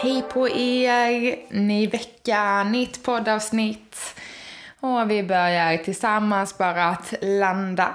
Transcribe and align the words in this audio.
Hej 0.00 0.22
på 0.22 0.48
er! 0.48 1.36
Ny 1.50 1.86
vecka, 1.86 2.62
nytt 2.64 3.02
poddavsnitt. 3.02 3.96
Och 4.80 5.10
vi 5.10 5.22
börjar 5.22 5.76
tillsammans 5.76 6.58
bara 6.58 6.84
att 6.84 7.14
landa. 7.22 7.94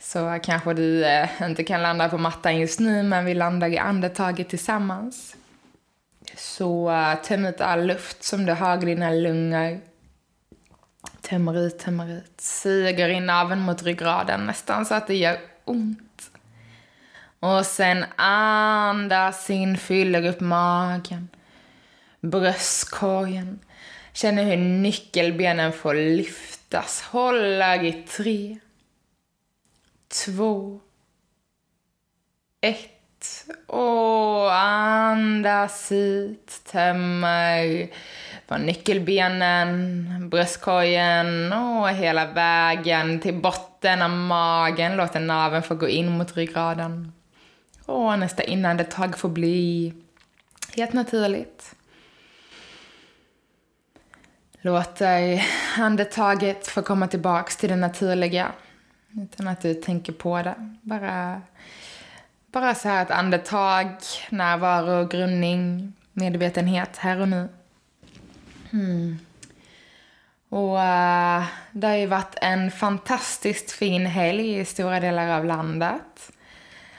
Så 0.00 0.38
kanske 0.42 0.74
du 0.74 1.04
eh, 1.04 1.28
inte 1.42 1.64
kan 1.64 1.82
landa 1.82 2.08
på 2.08 2.18
mattan 2.18 2.56
just 2.56 2.80
nu, 2.80 3.02
men 3.02 3.24
vi 3.24 3.34
landar 3.34 3.68
i 3.68 3.78
andetaget 3.78 4.48
tillsammans. 4.48 5.36
Så 6.36 6.90
eh, 6.90 7.14
töm 7.14 7.46
ut 7.46 7.60
all 7.60 7.86
luft 7.86 8.22
som 8.22 8.46
du 8.46 8.52
har 8.52 8.82
i 8.82 8.86
dina 8.86 9.10
lungor. 9.10 9.80
Tömmer 11.22 11.58
ut, 11.58 11.78
tömmer 11.78 12.18
ut. 12.18 12.40
Suger 12.40 13.08
in 13.08 13.26
naveln 13.26 13.60
mot 13.60 13.82
ryggraden 13.82 14.46
nästan 14.46 14.86
så 14.86 14.94
att 14.94 15.06
det 15.06 15.16
gör 15.16 15.38
ont. 15.64 16.30
Och 17.40 17.66
sen 17.66 18.04
andas 18.16 19.50
in, 19.50 19.76
fyller 19.76 20.26
upp 20.26 20.40
magen 20.40 21.28
bröstkorgen. 22.20 23.58
Känner 24.12 24.44
hur 24.44 24.56
nyckelbenen 24.56 25.72
får 25.72 25.94
lyftas. 25.94 27.02
Hålla 27.02 27.82
i 27.82 27.92
tre, 27.92 28.58
två, 30.24 30.80
ett. 32.60 32.94
Och 33.66 34.54
andas 34.54 35.92
ut. 35.92 36.60
Tömmer 36.64 37.88
från 38.48 38.60
nyckelbenen, 38.60 40.28
bröstkorgen 40.30 41.52
och 41.52 41.88
hela 41.88 42.26
vägen 42.26 43.20
till 43.20 43.34
botten 43.34 44.02
av 44.02 44.10
magen. 44.10 44.96
Låter 44.96 45.20
naveln 45.20 45.62
få 45.62 45.74
gå 45.74 45.88
in 45.88 46.18
mot 46.18 46.36
ryggraden. 46.36 47.12
Och 47.86 48.18
nästa 48.18 48.42
inandetag 48.42 49.18
får 49.18 49.28
bli 49.28 49.92
helt 50.76 50.92
naturligt. 50.92 51.74
Låter 54.68 55.46
andetaget 55.78 56.66
få 56.66 56.82
komma 56.82 57.08
tillbaks 57.08 57.56
till 57.56 57.68
det 57.68 57.76
naturliga. 57.76 58.52
Utan 59.22 59.48
att 59.48 59.60
du 59.60 59.74
tänker 59.74 60.12
på 60.12 60.42
det. 60.42 60.54
Bara, 60.82 61.42
bara 62.52 62.74
så 62.74 62.88
här 62.88 63.02
ett 63.02 63.10
andetag, 63.10 63.96
närvaro, 64.30 65.06
grundning, 65.06 65.92
medvetenhet 66.12 66.96
här 66.96 67.20
och 67.20 67.28
nu. 67.28 67.48
Mm. 68.72 69.18
Och 70.48 70.76
uh, 70.76 71.46
det 71.72 71.86
har 71.86 71.96
ju 71.96 72.06
varit 72.06 72.34
en 72.40 72.70
fantastiskt 72.70 73.72
fin 73.72 74.06
helg 74.06 74.58
i 74.58 74.64
stora 74.64 75.00
delar 75.00 75.28
av 75.28 75.44
landet. 75.44 76.32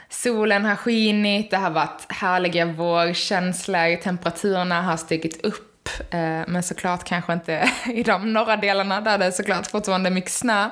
Solen 0.09 0.65
har 0.65 0.75
skinit, 0.75 1.51
det 1.51 1.57
har 1.57 1.71
varit 1.71 2.05
härliga 2.11 2.65
vårkänslor, 2.65 4.01
temperaturerna 4.01 4.81
har 4.81 4.97
stigit 4.97 5.45
upp 5.45 5.68
Eh, 6.09 6.41
men 6.47 6.63
såklart 6.63 7.03
kanske 7.03 7.33
inte 7.33 7.71
i 7.93 8.03
de 8.03 8.33
norra 8.33 8.57
delarna 8.57 9.01
där 9.01 9.17
det 9.17 9.25
är 9.25 9.31
såklart 9.31 9.67
fortfarande 9.67 10.09
är 10.09 10.13
mycket 10.13 10.31
snö 10.31 10.69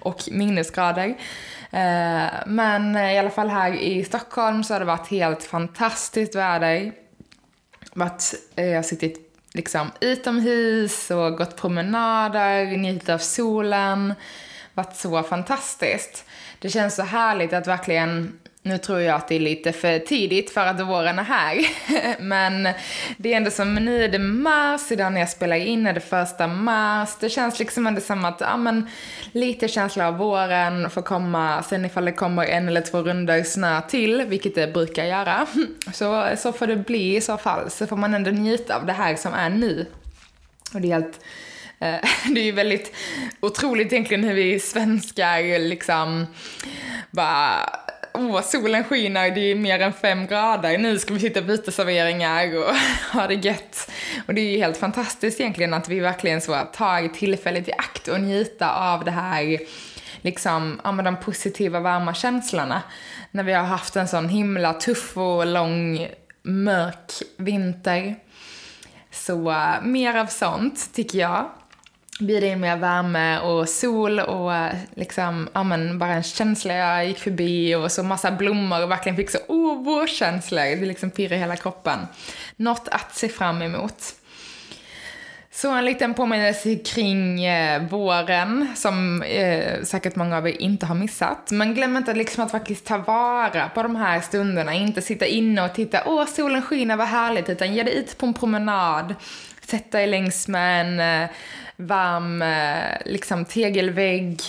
och 0.00 0.22
minusgrader. 0.30 1.08
Eh, 1.70 2.30
men 2.46 2.96
i 2.96 3.18
alla 3.18 3.30
fall 3.30 3.48
här 3.48 3.72
i 3.72 4.04
Stockholm 4.04 4.64
så 4.64 4.74
har 4.74 4.80
det 4.80 4.86
varit 4.86 5.08
helt 5.08 5.44
fantastiskt 5.44 6.34
väder. 6.34 6.92
Varit, 7.92 8.34
eh, 8.56 8.66
jag 8.66 8.76
har 8.76 8.82
suttit 8.82 9.30
liksom 9.54 9.90
utomhus 10.00 11.10
och 11.10 11.38
gått 11.38 11.56
promenader, 11.56 12.76
njutit 12.76 13.08
av 13.08 13.18
solen. 13.18 14.14
Varit 14.74 14.96
så 14.96 15.22
fantastiskt. 15.22 16.24
Det 16.58 16.68
känns 16.68 16.94
så 16.94 17.02
härligt 17.02 17.52
att 17.52 17.66
verkligen 17.66 18.38
nu 18.62 18.78
tror 18.78 19.00
jag 19.00 19.16
att 19.16 19.28
det 19.28 19.34
är 19.34 19.40
lite 19.40 19.72
för 19.72 19.98
tidigt 19.98 20.50
för 20.50 20.66
att 20.66 20.80
våren 20.80 21.18
är 21.18 21.22
här. 21.22 21.66
Men 22.22 22.68
det 23.16 23.32
är 23.32 23.36
ändå 23.36 23.50
som, 23.50 23.74
nu 23.74 24.04
är 24.04 24.08
det 24.08 24.18
mars, 24.18 24.80
idag 24.92 25.12
när 25.12 25.20
jag 25.20 25.30
spelar 25.30 25.56
in 25.56 25.86
är 25.86 25.92
det 25.92 26.00
första 26.00 26.46
mars. 26.46 27.08
Det 27.20 27.28
känns 27.28 27.58
liksom 27.58 27.86
ändå 27.86 28.00
som 28.00 28.24
att, 28.24 28.40
ja 28.40 28.56
men, 28.56 28.90
lite 29.32 29.68
känsla 29.68 30.08
av 30.08 30.16
våren 30.16 30.90
får 30.90 31.02
komma. 31.02 31.62
Sen 31.62 31.84
ifall 31.84 32.04
det 32.04 32.12
kommer 32.12 32.46
en 32.46 32.68
eller 32.68 32.80
två 32.80 33.02
rundor 33.02 33.42
snö 33.42 33.80
till, 33.80 34.22
vilket 34.22 34.54
det 34.54 34.72
brukar 34.72 35.04
göra, 35.04 35.46
så, 35.92 36.28
så 36.38 36.52
får 36.52 36.66
det 36.66 36.76
bli 36.76 37.16
i 37.16 37.20
så 37.20 37.36
fall. 37.36 37.70
Så 37.70 37.86
får 37.86 37.96
man 37.96 38.14
ändå 38.14 38.30
njuta 38.30 38.76
av 38.76 38.86
det 38.86 38.92
här 38.92 39.16
som 39.16 39.34
är 39.34 39.50
nu. 39.50 39.86
Och 40.74 40.80
det 40.80 40.90
är 40.90 40.92
helt 40.92 41.20
eh, 41.78 42.08
det 42.34 42.40
är 42.40 42.44
ju 42.44 42.52
väldigt 42.52 42.96
otroligt 43.40 43.92
egentligen 43.92 44.24
hur 44.24 44.34
vi 44.34 44.60
svenskar 44.60 45.58
liksom 45.58 46.26
bara 47.10 47.70
åh, 48.14 48.42
solen 48.42 48.84
skiner, 48.84 49.30
det 49.30 49.40
är 49.40 49.54
mer 49.54 49.80
än 49.80 49.92
fem 49.92 50.26
grader, 50.26 50.78
nu 50.78 50.98
ska 50.98 51.14
vi 51.14 51.20
sitta 51.20 51.42
på 51.42 51.52
uteserveringar 51.52 52.58
och 52.58 52.74
ha 53.12 53.26
det 53.26 53.34
gött. 53.34 53.90
Och 54.26 54.34
det 54.34 54.40
är 54.40 54.50
ju 54.50 54.58
helt 54.58 54.76
fantastiskt 54.76 55.40
egentligen 55.40 55.74
att 55.74 55.88
vi 55.88 56.00
verkligen 56.00 56.40
så 56.40 56.52
tar 56.72 57.08
tillfället 57.08 57.68
i 57.68 57.72
akt 57.72 58.08
och 58.08 58.20
njuta 58.20 58.92
av 58.92 59.04
det 59.04 59.10
här, 59.10 59.58
liksom, 60.20 60.80
ja 60.84 60.92
men 60.92 61.04
de 61.04 61.16
positiva 61.16 61.80
varma 61.80 62.14
känslorna. 62.14 62.82
När 63.30 63.42
vi 63.42 63.52
har 63.52 63.64
haft 63.64 63.96
en 63.96 64.08
sån 64.08 64.28
himla 64.28 64.72
tuff 64.72 65.16
och 65.16 65.46
lång 65.46 66.08
mörk 66.42 67.12
vinter. 67.36 68.16
Så 69.10 69.50
uh, 69.50 69.82
mer 69.82 70.16
av 70.16 70.26
sånt, 70.26 70.94
tycker 70.94 71.18
jag 71.18 71.50
bjuda 72.20 72.46
in 72.46 72.60
mer 72.60 72.76
värme 72.76 73.38
och 73.38 73.68
sol 73.68 74.20
och 74.20 74.52
liksom, 74.94 75.48
ja 75.52 75.62
men 75.62 75.98
bara 75.98 76.12
en 76.12 76.22
känsla 76.22 76.74
jag 76.74 77.06
gick 77.06 77.18
förbi 77.18 77.74
och 77.74 77.92
så 77.92 78.02
massa 78.02 78.30
blommor 78.30 78.82
och 78.82 78.90
verkligen 78.90 79.16
fick 79.16 79.30
så, 79.30 79.38
oh, 79.48 79.82
vårkänslor. 79.84 80.76
Det 80.80 80.86
liksom 80.86 81.10
pirrar 81.10 81.36
hela 81.36 81.56
kroppen. 81.56 81.98
Något 82.56 82.88
att 82.88 83.14
se 83.14 83.28
fram 83.28 83.62
emot. 83.62 84.14
Så 85.52 85.70
en 85.70 85.84
liten 85.84 86.14
påminnelse 86.14 86.76
kring 86.76 87.44
eh, 87.44 87.82
våren 87.82 88.68
som 88.76 89.22
eh, 89.22 89.82
säkert 89.82 90.16
många 90.16 90.36
av 90.36 90.48
er 90.48 90.62
inte 90.62 90.86
har 90.86 90.94
missat. 90.94 91.50
Men 91.50 91.74
glöm 91.74 91.96
inte 91.96 92.14
liksom 92.14 92.44
att 92.44 92.50
faktiskt 92.50 92.86
ta 92.86 92.98
vara 92.98 93.68
på 93.68 93.82
de 93.82 93.96
här 93.96 94.20
stunderna. 94.20 94.74
Inte 94.74 95.02
sitta 95.02 95.26
inne 95.26 95.64
och 95.64 95.74
titta, 95.74 96.02
åh 96.06 96.26
solen 96.26 96.62
skiner, 96.62 96.96
vad 96.96 97.06
härligt. 97.06 97.48
Utan 97.48 97.74
ge 97.74 97.82
dig 97.82 97.94
ut 97.94 98.18
på 98.18 98.26
en 98.26 98.34
promenad. 98.34 99.14
Sätta 99.60 99.98
dig 99.98 100.06
längs 100.06 100.48
med 100.48 100.80
en 100.80 101.22
eh, 101.22 101.30
varm 101.80 102.42
eh, 102.42 102.96
liksom 103.04 103.44
tegelvägg 103.44 104.40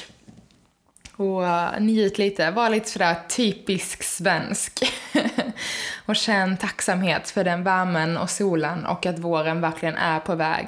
och 1.16 1.47
eh, 1.47 1.80
njut 1.80 2.18
lite. 2.18 2.52
Var 2.52 2.69
lite 2.69 2.90
sådär 2.90 3.16
typisk 3.30 4.03
svensk. 4.03 4.84
och 6.06 6.16
känn 6.16 6.57
tacksamhet 6.57 7.30
för 7.30 7.44
den 7.44 7.63
värmen 7.63 8.18
och 8.18 8.30
solen 8.30 8.86
och 8.86 9.06
att 9.06 9.19
våren 9.19 9.62
verkligen 9.62 9.95
är 9.95 10.19
på 10.19 10.36
väg. 10.36 10.68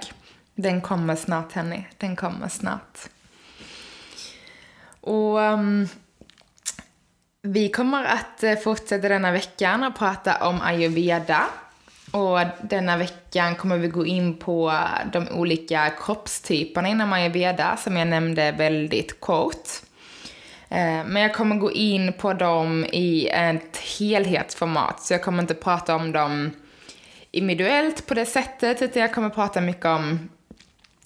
Den 0.55 0.81
kommer 0.81 1.15
snart, 1.15 1.51
Henny. 1.51 1.83
Den 1.97 2.15
kommer 2.15 2.47
snart. 2.47 2.99
Och 5.01 5.37
um, 5.37 5.87
vi 7.41 7.69
kommer 7.69 8.03
att 8.03 8.43
eh, 8.43 8.55
fortsätta 8.55 9.09
denna 9.09 9.31
veckan 9.31 9.83
och 9.83 9.95
prata 9.95 10.47
om 10.47 10.61
ayurveda. 10.61 11.45
Och 12.13 12.39
denna 12.61 12.97
veckan 12.97 13.55
kommer 13.55 13.77
vi 13.77 13.87
gå 13.87 14.05
in 14.05 14.37
på 14.37 14.79
de 15.13 15.29
olika 15.29 15.89
kroppstyperna 15.89 16.87
inom 16.87 17.13
ayurveda 17.13 17.77
som 17.77 17.97
jag 17.97 18.07
nämnde 18.07 18.51
väldigt 18.51 19.19
kort. 19.19 19.69
Eh, 20.69 21.05
men 21.05 21.15
jag 21.15 21.33
kommer 21.33 21.55
gå 21.55 21.71
in 21.71 22.13
på 22.13 22.33
dem 22.33 22.85
i 22.91 23.27
ett 23.27 23.77
helhetsformat, 23.77 25.01
så 25.01 25.13
jag 25.13 25.23
kommer 25.23 25.41
inte 25.41 25.53
prata 25.53 25.95
om 25.95 26.11
dem 26.11 26.51
individuellt 27.31 28.05
på 28.05 28.13
det 28.13 28.25
sättet, 28.25 28.81
utan 28.81 29.01
jag 29.01 29.13
kommer 29.13 29.29
prata 29.29 29.61
mycket 29.61 29.85
om 29.85 30.29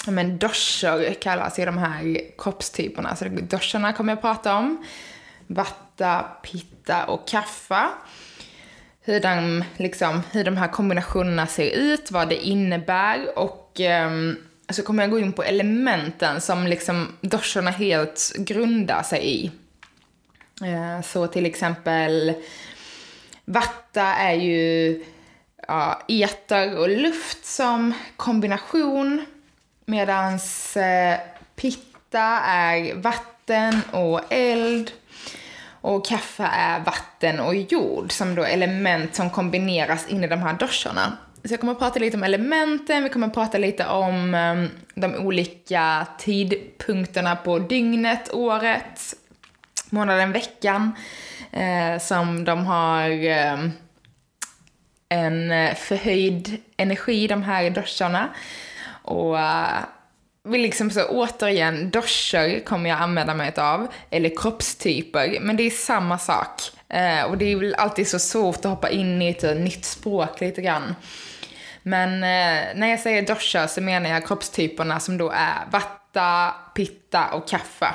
men 0.07 0.38
doshor 0.38 1.13
kallas 1.13 1.59
ju 1.59 1.65
de 1.65 1.77
här 1.77 2.21
kroppstyperna. 2.38 3.15
Så 3.15 3.25
doshorna 3.25 3.94
kommer 3.94 4.13
jag 4.13 4.21
prata 4.21 4.56
om. 4.56 4.86
Vatta, 5.48 6.25
pitta 6.42 7.06
och 7.06 7.27
kaffa 7.27 7.89
hur 9.07 9.19
de, 9.19 9.63
liksom, 9.77 10.21
hur 10.31 10.44
de 10.44 10.57
här 10.57 10.68
kombinationerna 10.68 11.48
ser 11.48 11.69
ut, 11.69 12.12
vad 12.12 12.30
det 12.30 12.36
innebär 12.36 13.39
och 13.39 13.80
um, 14.06 14.38
så 14.69 14.83
kommer 14.83 15.04
jag 15.04 15.12
gå 15.12 15.19
in 15.19 15.33
på 15.33 15.44
elementen 15.44 16.42
som 16.42 16.68
liksom 16.68 17.18
doshorna 17.21 17.71
helt 17.71 18.33
grundar 18.38 19.04
sig 19.04 19.25
i. 19.25 19.51
Uh, 20.62 21.01
så 21.01 21.27
till 21.27 21.45
exempel 21.45 22.33
vatta 23.45 24.04
är 24.04 24.33
ju 24.33 25.04
ja, 25.68 26.01
eter 26.07 26.77
och 26.77 26.89
luft 26.89 27.45
som 27.45 27.94
kombination. 28.15 29.25
Medan 29.86 30.33
eh, 30.75 31.19
pitta 31.56 32.39
är 32.45 32.95
vatten 32.95 33.81
och 33.92 34.21
eld. 34.30 34.92
Och 35.88 36.06
kaffe 36.06 36.44
är 36.44 36.80
vatten 36.80 37.39
och 37.39 37.56
jord 37.56 38.12
som 38.12 38.36
då 38.36 38.44
element 38.44 39.16
som 39.16 39.30
kombineras 39.30 40.07
in 40.07 40.24
i 40.24 40.28
de 40.28 40.42
här 40.42 40.54
doshorna. 40.54 41.18
Så 41.44 41.54
jag 41.54 41.60
kommer 41.60 41.74
att 41.74 41.80
prata 41.80 42.00
lite 42.00 42.18
om 42.18 42.24
elementen, 42.24 43.04
vi 43.04 43.10
kommer 43.10 43.28
att 43.28 43.34
prata 43.34 43.57
lite 43.57 43.88
om 43.88 44.34
ehm, 44.34 44.69
de 44.95 45.16
olika 45.16 46.07
tidpunkterna 46.19 47.36
på 47.36 47.60
dygnet, 47.60 48.34
året, 48.34 49.13
månaden, 49.89 50.31
veckan. 50.31 50.92
Eh, 51.51 52.00
som 52.00 52.44
de 52.45 52.66
har 52.66 53.10
eh, 53.10 53.60
en 55.10 55.75
förhöjd 55.75 56.57
energi, 56.78 57.28
de 57.28 57.44
här 57.44 57.69
doshorna. 57.69 58.30
Och 59.01 59.40
vill 60.47 60.61
liksom 60.61 60.91
så 60.91 61.05
återigen, 61.05 61.89
doscher 61.89 62.65
kommer 62.65 62.89
jag 62.89 63.01
använda 63.01 63.33
mig 63.33 63.53
av, 63.57 63.88
eller 64.09 64.35
kroppstyper, 64.38 65.38
men 65.41 65.57
det 65.57 65.63
är 65.63 65.69
samma 65.69 66.17
sak. 66.17 66.61
Eh, 66.89 67.23
och 67.23 67.38
det 67.38 67.51
är 67.51 67.55
väl 67.55 67.75
alltid 67.75 68.07
så 68.07 68.19
svårt 68.19 68.57
att 68.57 68.65
hoppa 68.65 68.89
in 68.89 69.21
i 69.21 69.29
ett 69.29 69.57
nytt 69.57 69.85
språk 69.85 70.41
lite 70.41 70.61
grann. 70.61 70.95
Men 71.83 72.13
eh, 72.13 72.75
när 72.75 72.88
jag 72.88 72.99
säger 72.99 73.21
doscher 73.21 73.67
så 73.67 73.81
menar 73.81 74.09
jag 74.09 74.27
kroppstyperna 74.27 74.99
som 74.99 75.17
då 75.17 75.29
är 75.29 75.71
vatta, 75.71 76.53
pitta 76.75 77.27
och 77.27 77.47
kaffe. 77.47 77.88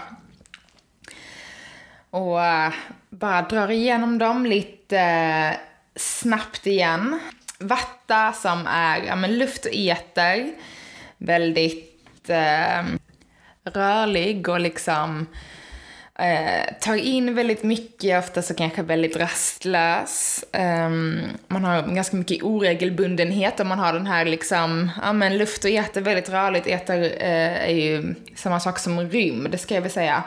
Och 2.11 2.45
eh, 2.45 2.73
bara 3.11 3.43
drar 3.43 3.71
igenom 3.71 4.19
dem 4.19 4.47
lite 4.47 4.99
eh, 4.99 5.57
snabbt 5.97 6.67
igen. 6.67 7.21
Vatta 7.59 8.33
som 8.33 8.67
är 8.67 9.03
ja, 9.07 9.17
men 9.17 9.39
luft 9.39 9.65
och 9.65 9.73
eter. 9.75 10.53
Väldigt 11.19 11.92
eh, 12.31 12.85
rörlig 13.65 14.49
och 14.49 14.61
liksom 14.61 15.27
eh, 16.19 16.75
tar 16.81 16.95
in 16.95 17.35
väldigt 17.35 17.63
mycket, 17.63 18.19
ofta 18.19 18.43
så 18.43 18.55
kanske 18.55 18.83
väldigt 18.83 19.17
rastlös. 19.17 20.45
Eh, 20.53 20.91
man 21.49 21.65
har 21.65 21.95
ganska 21.95 22.17
mycket 22.17 22.43
oregelbundenhet 22.43 23.61
om 23.61 23.69
man 23.69 23.79
har 23.79 23.93
den 23.93 24.07
här 24.07 24.25
liksom, 24.25 24.91
ja 25.03 25.13
men 25.13 25.39
luft 25.39 25.65
och 25.65 25.71
eter 25.71 26.01
väldigt 26.01 26.29
rörligt. 26.29 26.67
Eter 26.67 27.03
eh, 27.03 27.69
är 27.69 27.75
ju 27.75 28.15
samma 28.37 28.61
sak 28.61 28.79
som 28.79 29.01
rymd, 29.01 29.61
ska 29.61 29.75
jag 29.75 29.83
väl 29.83 29.91
säga. 29.91 30.25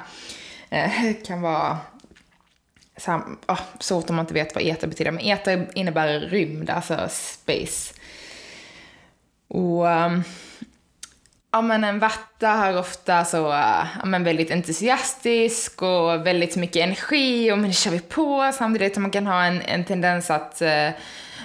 Eh, 0.70 0.92
kan 1.26 1.42
vara 1.42 1.78
sam, 2.98 3.38
oh, 3.48 3.62
svårt 3.80 4.10
om 4.10 4.16
man 4.16 4.24
inte 4.24 4.34
vet 4.34 4.56
vad 4.56 4.64
eter 4.64 4.88
betyder, 4.88 5.12
men 5.12 5.26
eter 5.26 5.68
innebär 5.74 6.20
rymd, 6.20 6.70
alltså 6.70 7.08
space. 7.10 7.94
Och 9.48 9.90
ehm, 9.90 10.24
ja, 11.56 11.62
men 11.62 11.84
en 11.84 12.00
vatta 12.00 12.48
har 12.48 12.78
ofta 12.78 13.26
så, 13.26 13.38
ja, 13.38 14.06
men 14.06 14.24
väldigt 14.24 14.52
entusiastisk 14.52 15.82
och 15.82 16.28
väldigt 16.28 16.56
mycket 16.56 16.84
energi 16.84 17.52
och 17.52 17.58
men 17.58 17.74
kör 17.74 17.92
vi 17.92 18.00
på 18.00 18.52
samtidigt 18.54 18.94
som 18.94 19.04
man 19.04 19.12
kan 19.12 19.28
ha 19.28 19.44
en, 19.44 19.62
en 19.62 19.86
tendens 19.86 20.30
att 20.32 20.62
uh, 20.62 20.90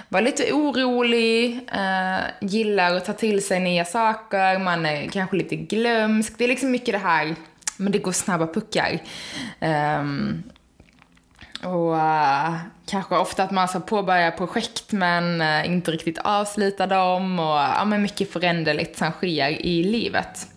vara 0.09 0.21
lite 0.21 0.53
orolig, 0.53 1.59
uh, 1.75 2.49
gillar 2.49 2.95
att 2.95 3.05
ta 3.05 3.13
till 3.13 3.45
sig 3.45 3.59
nya 3.59 3.85
saker, 3.85 4.59
man 4.59 4.85
är 4.85 5.07
kanske 5.07 5.35
lite 5.35 5.55
glömsk. 5.55 6.33
Det 6.37 6.43
är 6.43 6.47
liksom 6.47 6.71
mycket 6.71 6.93
det 6.93 7.07
här, 7.07 7.35
men 7.77 7.91
det 7.91 7.99
går 7.99 8.11
snabba 8.11 8.47
puckar. 8.47 8.99
Um, 9.59 10.43
och 11.63 11.93
uh, 11.93 12.55
kanske 12.85 13.15
ofta 13.15 13.43
att 13.43 13.51
man 13.51 13.67
ska 13.67 13.79
påbörja 13.79 14.31
projekt 14.31 14.91
men 14.91 15.41
uh, 15.41 15.65
inte 15.65 15.91
riktigt 15.91 16.17
avsluta 16.17 16.87
dem 16.87 17.39
och 17.39 17.45
ja, 17.45 17.85
men 17.85 18.01
mycket 18.01 18.31
föränderligt 18.31 18.97
som 18.97 19.11
sker 19.11 19.49
i 19.49 19.83
livet. 19.83 20.47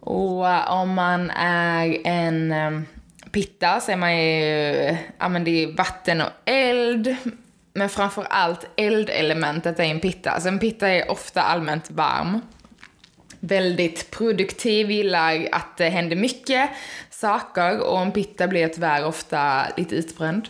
Och 0.00 0.44
uh, 0.44 0.72
om 0.72 0.94
man 0.94 1.30
är 1.30 2.06
en 2.06 2.52
um, 2.52 2.86
pitta 3.30 3.80
så 3.80 3.92
är 3.92 3.96
man 3.96 4.16
ju, 4.16 4.96
ja 5.18 5.28
men 5.28 5.44
det 5.44 5.64
är 5.64 5.76
vatten 5.76 6.20
och 6.20 6.30
eld. 6.44 7.16
Men 7.72 7.88
framför 7.88 8.26
allt 8.30 8.66
eldelementet 8.76 9.78
är 9.78 9.84
en 9.84 10.00
pitta. 10.00 10.30
Alltså 10.30 10.48
en 10.48 10.58
pitta 10.58 10.88
är 10.88 11.10
ofta 11.10 11.42
allmänt 11.42 11.90
varm 11.90 12.40
väldigt 13.40 14.10
produktiv, 14.10 14.90
gillar 14.90 15.48
att 15.52 15.76
det 15.76 15.88
händer 15.88 16.16
mycket 16.16 16.70
saker 17.20 17.80
och 17.80 18.00
en 18.00 18.12
pitta 18.12 18.48
blir 18.48 18.68
tyvärr 18.68 19.06
ofta 19.06 19.66
lite 19.76 19.94
utbränd. 19.94 20.48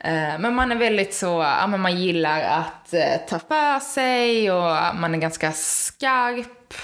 Eh, 0.00 0.38
men 0.38 0.54
man 0.54 0.72
är 0.72 0.76
väldigt 0.76 1.14
så, 1.14 1.26
ja 1.26 1.66
men 1.66 1.80
man 1.80 2.00
gillar 2.00 2.42
att 2.42 2.94
eh, 2.94 3.16
ta 3.28 3.38
för 3.38 3.80
sig 3.80 4.52
och 4.52 4.96
man 4.96 5.14
är 5.14 5.18
ganska 5.18 5.52
skarp. 5.52 6.74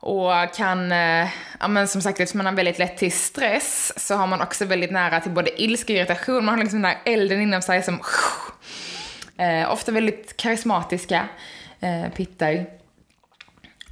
Och 0.00 0.54
kan, 0.54 0.92
eh, 0.92 1.28
ja 1.60 1.68
men 1.68 1.88
som 1.88 2.02
sagt 2.02 2.20
eftersom 2.20 2.38
man 2.38 2.46
har 2.46 2.52
väldigt 2.52 2.78
lätt 2.78 2.96
till 2.96 3.12
stress 3.12 3.92
så 3.96 4.14
har 4.14 4.26
man 4.26 4.40
också 4.40 4.64
väldigt 4.64 4.90
nära 4.90 5.20
till 5.20 5.32
både 5.32 5.62
ilska 5.62 5.92
och 5.92 5.96
irritation. 5.96 6.44
Man 6.44 6.54
har 6.54 6.62
liksom 6.62 6.82
den 6.82 6.90
där 6.90 7.12
elden 7.12 7.40
inom 7.40 7.62
sig 7.62 7.82
som, 7.82 8.00
ofta 9.68 9.92
väldigt 9.92 10.36
karismatiska 10.36 11.28
pittar. 12.16 12.79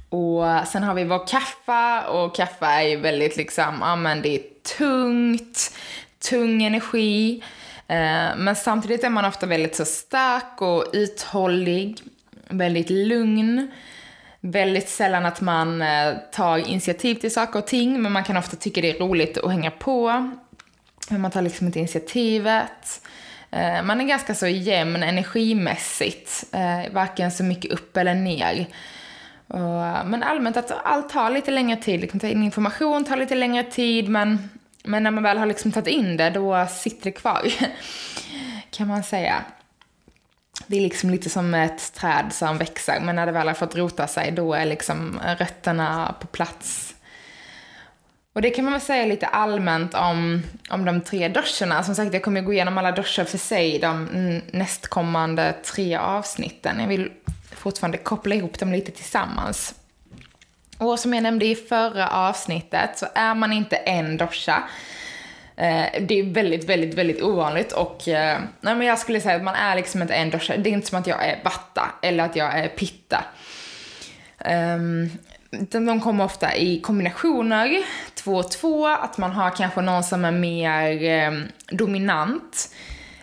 Och 0.09 0.67
sen 0.67 0.83
har 0.83 0.93
vi 0.93 1.03
vår 1.03 1.27
kaffe 1.27 2.07
och 2.07 2.35
kaffe 2.35 2.65
är 2.65 2.81
ju 2.81 2.95
väldigt 2.95 3.37
liksom, 3.37 3.77
ja 3.81 3.95
men 3.95 4.21
det 4.21 4.35
är 4.35 4.41
tungt, 4.77 5.71
tung 6.29 6.63
energi. 6.63 7.43
Eh, 7.87 8.35
men 8.37 8.55
samtidigt 8.55 9.03
är 9.03 9.09
man 9.09 9.25
ofta 9.25 9.45
väldigt 9.45 9.75
så 9.75 9.85
stark 9.85 10.61
och 10.61 10.85
uthållig, 10.93 12.01
väldigt 12.47 12.89
lugn. 12.89 13.71
Väldigt 14.41 14.89
sällan 14.89 15.25
att 15.25 15.41
man 15.41 15.81
eh, 15.81 16.13
tar 16.31 16.57
initiativ 16.57 17.15
till 17.15 17.33
saker 17.33 17.59
och 17.59 17.67
ting, 17.67 18.01
men 18.01 18.11
man 18.11 18.23
kan 18.23 18.37
ofta 18.37 18.55
tycka 18.57 18.81
det 18.81 18.89
är 18.89 18.99
roligt 18.99 19.37
att 19.37 19.51
hänga 19.51 19.71
på. 19.71 20.31
Men 21.09 21.21
man 21.21 21.31
tar 21.31 21.41
liksom 21.41 21.67
inte 21.67 21.79
initiativet. 21.79 23.01
Eh, 23.51 23.83
man 23.83 24.01
är 24.01 24.05
ganska 24.05 24.35
så 24.35 24.47
jämn 24.47 25.03
energimässigt, 25.03 26.43
eh, 26.51 26.93
varken 26.93 27.31
så 27.31 27.43
mycket 27.43 27.71
upp 27.71 27.97
eller 27.97 28.13
ner. 28.13 28.67
Och, 29.49 29.85
eh, 29.85 30.05
men 30.05 30.23
allmänt 30.23 30.57
att 30.57 30.71
allt 30.83 31.09
tar 31.09 31.29
lite 31.29 31.51
längre 31.51 31.77
tid. 31.77 32.01
Liksom, 32.01 32.19
ta 32.19 32.27
in 32.27 32.43
information 32.43 33.05
tar 33.05 33.17
lite 33.17 33.35
längre 33.35 33.63
tid, 33.63 34.09
men, 34.09 34.49
men 34.83 35.03
när 35.03 35.11
man 35.11 35.23
väl 35.23 35.37
har 35.37 35.45
liksom 35.45 35.71
tagit 35.71 35.87
in 35.87 36.17
det, 36.17 36.29
då 36.29 36.67
sitter 36.69 37.03
det 37.03 37.11
kvar. 37.11 37.41
kan 38.71 38.87
man 38.87 39.03
säga. 39.03 39.43
Det 40.67 40.77
är 40.77 40.81
liksom 40.81 41.09
lite 41.09 41.29
som 41.29 41.53
ett 41.53 41.93
träd 41.93 42.25
som 42.31 42.57
växer, 42.57 42.99
men 42.99 43.15
när 43.15 43.25
det 43.25 43.31
väl 43.31 43.47
har 43.47 43.55
fått 43.55 43.75
rota 43.75 44.07
sig, 44.07 44.31
då 44.31 44.53
är 44.53 44.65
liksom 44.65 45.19
rötterna 45.39 46.15
på 46.19 46.27
plats. 46.27 46.95
Och 48.33 48.41
det 48.41 48.49
kan 48.49 48.65
man 48.65 48.71
väl 48.71 48.81
säga 48.81 49.05
lite 49.05 49.27
allmänt 49.27 49.93
om, 49.93 50.43
om 50.69 50.85
de 50.85 51.01
tre 51.01 51.27
doscherna. 51.27 51.83
Som 51.83 51.95
sagt, 51.95 52.13
jag 52.13 52.23
kommer 52.23 52.41
gå 52.41 52.53
igenom 52.53 52.77
alla 52.77 52.91
doscher 52.91 53.23
för 53.23 53.37
sig 53.37 53.79
de 53.79 54.07
nästkommande 54.51 55.53
tre 55.63 55.95
avsnitten. 55.95 56.79
Jag 56.79 56.87
vill 56.87 57.11
fortfarande 57.59 57.97
koppla 57.97 58.35
ihop 58.35 58.59
dem 58.59 58.71
lite 58.71 58.91
tillsammans. 58.91 59.75
Och 60.77 60.99
som 60.99 61.13
jag 61.13 61.23
nämnde 61.23 61.45
i 61.45 61.55
förra 61.55 62.09
avsnittet 62.09 62.97
så 62.97 63.07
är 63.15 63.35
man 63.35 63.53
inte 63.53 63.75
en 63.75 64.17
dosha. 64.17 64.63
Eh, 65.55 66.01
det 66.01 66.19
är 66.19 66.33
väldigt, 66.33 66.69
väldigt, 66.69 66.93
väldigt 66.93 67.21
ovanligt 67.21 67.71
och 67.71 68.07
eh, 68.07 68.39
nej, 68.61 68.75
men 68.75 68.87
jag 68.87 68.99
skulle 68.99 69.21
säga 69.21 69.35
att 69.35 69.43
man 69.43 69.55
är 69.55 69.75
liksom 69.75 70.01
inte 70.01 70.13
en 70.13 70.29
dosha. 70.29 70.57
Det 70.57 70.69
är 70.69 70.73
inte 70.73 70.87
som 70.87 70.99
att 70.99 71.07
jag 71.07 71.25
är 71.25 71.43
vatta 71.43 71.91
eller 72.01 72.23
att 72.23 72.35
jag 72.35 72.59
är 72.59 72.67
pitta. 72.67 73.23
Ehm, 74.37 75.09
utan 75.51 75.85
de 75.85 76.01
kommer 76.01 76.23
ofta 76.23 76.55
i 76.55 76.79
kombinationer, 76.79 77.83
två 78.13 78.35
och 78.35 78.51
två, 78.51 78.87
att 78.87 79.17
man 79.17 79.31
har 79.31 79.49
kanske 79.49 79.81
någon 79.81 80.03
som 80.03 80.25
är 80.25 80.31
mer 80.31 81.03
ehm, 81.03 81.43
dominant. 81.71 82.75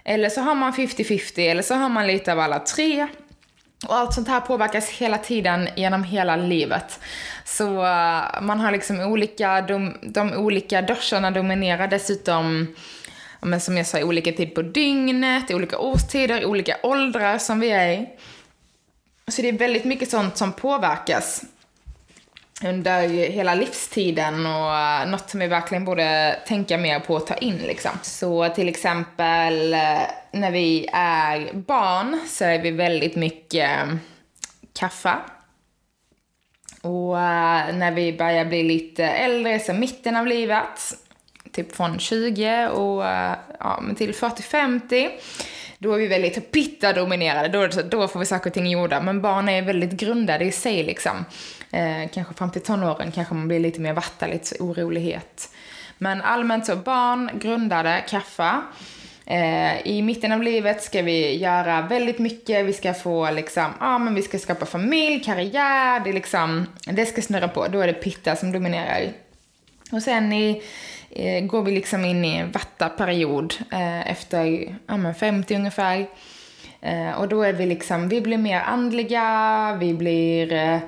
Eller 0.04 0.28
så 0.28 0.40
har 0.40 0.54
man 0.54 0.72
50-50, 0.72 1.50
eller 1.50 1.62
så 1.62 1.74
har 1.74 1.88
man 1.88 2.06
lite 2.06 2.32
av 2.32 2.40
alla 2.40 2.58
tre. 2.58 3.06
Och 3.86 3.96
allt 3.96 4.14
sånt 4.14 4.28
här 4.28 4.40
påverkas 4.40 4.88
hela 4.88 5.18
tiden 5.18 5.68
genom 5.76 6.04
hela 6.04 6.36
livet. 6.36 7.00
Så 7.44 7.64
uh, 7.64 8.42
man 8.42 8.60
har 8.60 8.72
liksom 8.72 9.00
olika, 9.00 9.60
de, 9.60 9.96
de 10.02 10.32
olika 10.32 10.82
doscherna 10.82 11.30
dominerar 11.30 11.88
dessutom, 11.88 12.74
men 13.40 13.60
som 13.60 13.76
jag 13.76 13.86
sa, 13.86 14.02
olika 14.02 14.32
tid 14.32 14.54
på 14.54 14.62
dygnet, 14.62 15.50
olika 15.50 15.78
årstider, 15.78 16.44
olika 16.44 16.76
åldrar 16.82 17.38
som 17.38 17.60
vi 17.60 17.70
är 17.70 17.92
i. 17.92 18.08
Så 19.28 19.42
det 19.42 19.48
är 19.48 19.52
väldigt 19.52 19.84
mycket 19.84 20.10
sånt 20.10 20.36
som 20.36 20.52
påverkas 20.52 21.44
under 22.64 23.08
hela 23.08 23.54
livstiden 23.54 24.46
och 24.46 24.74
eh, 24.76 25.08
något 25.08 25.30
som 25.30 25.40
vi 25.40 25.46
verkligen 25.46 25.84
borde 25.84 26.38
tänka 26.46 26.78
mer 26.78 27.00
på 27.00 27.16
att 27.16 27.26
ta 27.26 27.34
in 27.34 27.56
liksom. 27.56 27.90
Så 28.02 28.48
till 28.48 28.68
exempel 28.68 29.74
eh, 29.74 30.00
när 30.32 30.50
vi 30.50 30.88
är 30.92 31.52
barn 31.52 32.20
så 32.28 32.44
är 32.44 32.62
vi 32.62 32.70
väldigt 32.70 33.16
mycket 33.16 33.70
eh, 33.70 33.96
kaffe. 34.72 35.14
Och 36.82 37.16
när 37.74 37.92
vi 37.92 38.12
börjar 38.12 38.44
bli 38.44 38.62
lite 38.62 39.04
äldre, 39.04 39.60
så 39.60 39.72
mitten 39.72 40.16
av 40.16 40.26
livet, 40.26 40.94
typ 41.52 41.76
från 41.76 41.98
20 41.98 42.68
och 42.68 43.04
ja, 43.58 43.82
till 43.96 44.12
40-50, 44.14 45.10
då 45.78 45.92
är 45.92 45.98
vi 45.98 46.06
väldigt 46.06 46.52
pitta-dominerade. 46.52 47.48
Då, 47.48 47.82
då 47.82 48.08
får 48.08 48.20
vi 48.20 48.26
saker 48.26 48.50
och 48.50 48.54
ting 48.54 48.66
gjorda. 48.66 49.00
Men 49.00 49.22
barn 49.22 49.48
är 49.48 49.62
väldigt 49.62 49.92
grundade 49.92 50.44
i 50.44 50.52
sig 50.52 50.82
liksom. 50.82 51.24
Eh, 51.76 52.08
kanske 52.12 52.34
fram 52.34 52.50
till 52.50 52.62
tonåren 52.62 53.12
kanske 53.12 53.34
man 53.34 53.48
blir 53.48 53.60
lite 53.60 53.80
mer 53.80 53.92
vatta, 53.92 54.26
lite 54.26 54.56
orolighet. 54.62 55.48
Men 55.98 56.22
allmänt 56.22 56.66
så, 56.66 56.76
barn, 56.76 57.30
grundade, 57.40 58.04
kaffa. 58.08 58.62
Eh, 59.26 59.86
I 59.86 60.02
mitten 60.02 60.32
av 60.32 60.42
livet 60.42 60.82
ska 60.82 61.02
vi 61.02 61.36
göra 61.36 61.82
väldigt 61.82 62.18
mycket. 62.18 62.66
Vi 62.66 62.72
ska 62.72 62.94
få 62.94 63.30
liksom, 63.30 63.72
ja 63.80 63.98
men 63.98 64.14
vi 64.14 64.22
ska 64.22 64.38
skapa 64.38 64.66
familj, 64.66 65.24
karriär, 65.24 66.00
det 66.00 66.10
är 66.10 66.14
liksom, 66.14 66.66
det 66.86 67.06
ska 67.06 67.22
snurra 67.22 67.48
på. 67.48 67.68
Då 67.68 67.80
är 67.80 67.86
det 67.86 67.92
pitta 67.92 68.36
som 68.36 68.52
dominerar. 68.52 69.12
Och 69.92 70.02
sen 70.02 70.32
i, 70.32 70.62
eh, 71.10 71.44
går 71.44 71.62
vi 71.62 71.72
liksom 71.72 72.04
in 72.04 72.24
i 72.24 72.36
en 72.36 72.50
vattaperiod 72.50 73.54
eh, 73.72 74.10
efter 74.10 74.76
ja, 74.86 74.96
men 74.96 75.14
50 75.14 75.54
ungefär. 75.54 76.06
Eh, 76.80 77.10
och 77.20 77.28
då 77.28 77.42
är 77.42 77.52
vi 77.52 77.66
liksom, 77.66 78.08
vi 78.08 78.20
blir 78.20 78.38
mer 78.38 78.60
andliga, 78.60 79.76
vi 79.80 79.94
blir 79.94 80.52
eh, 80.52 80.78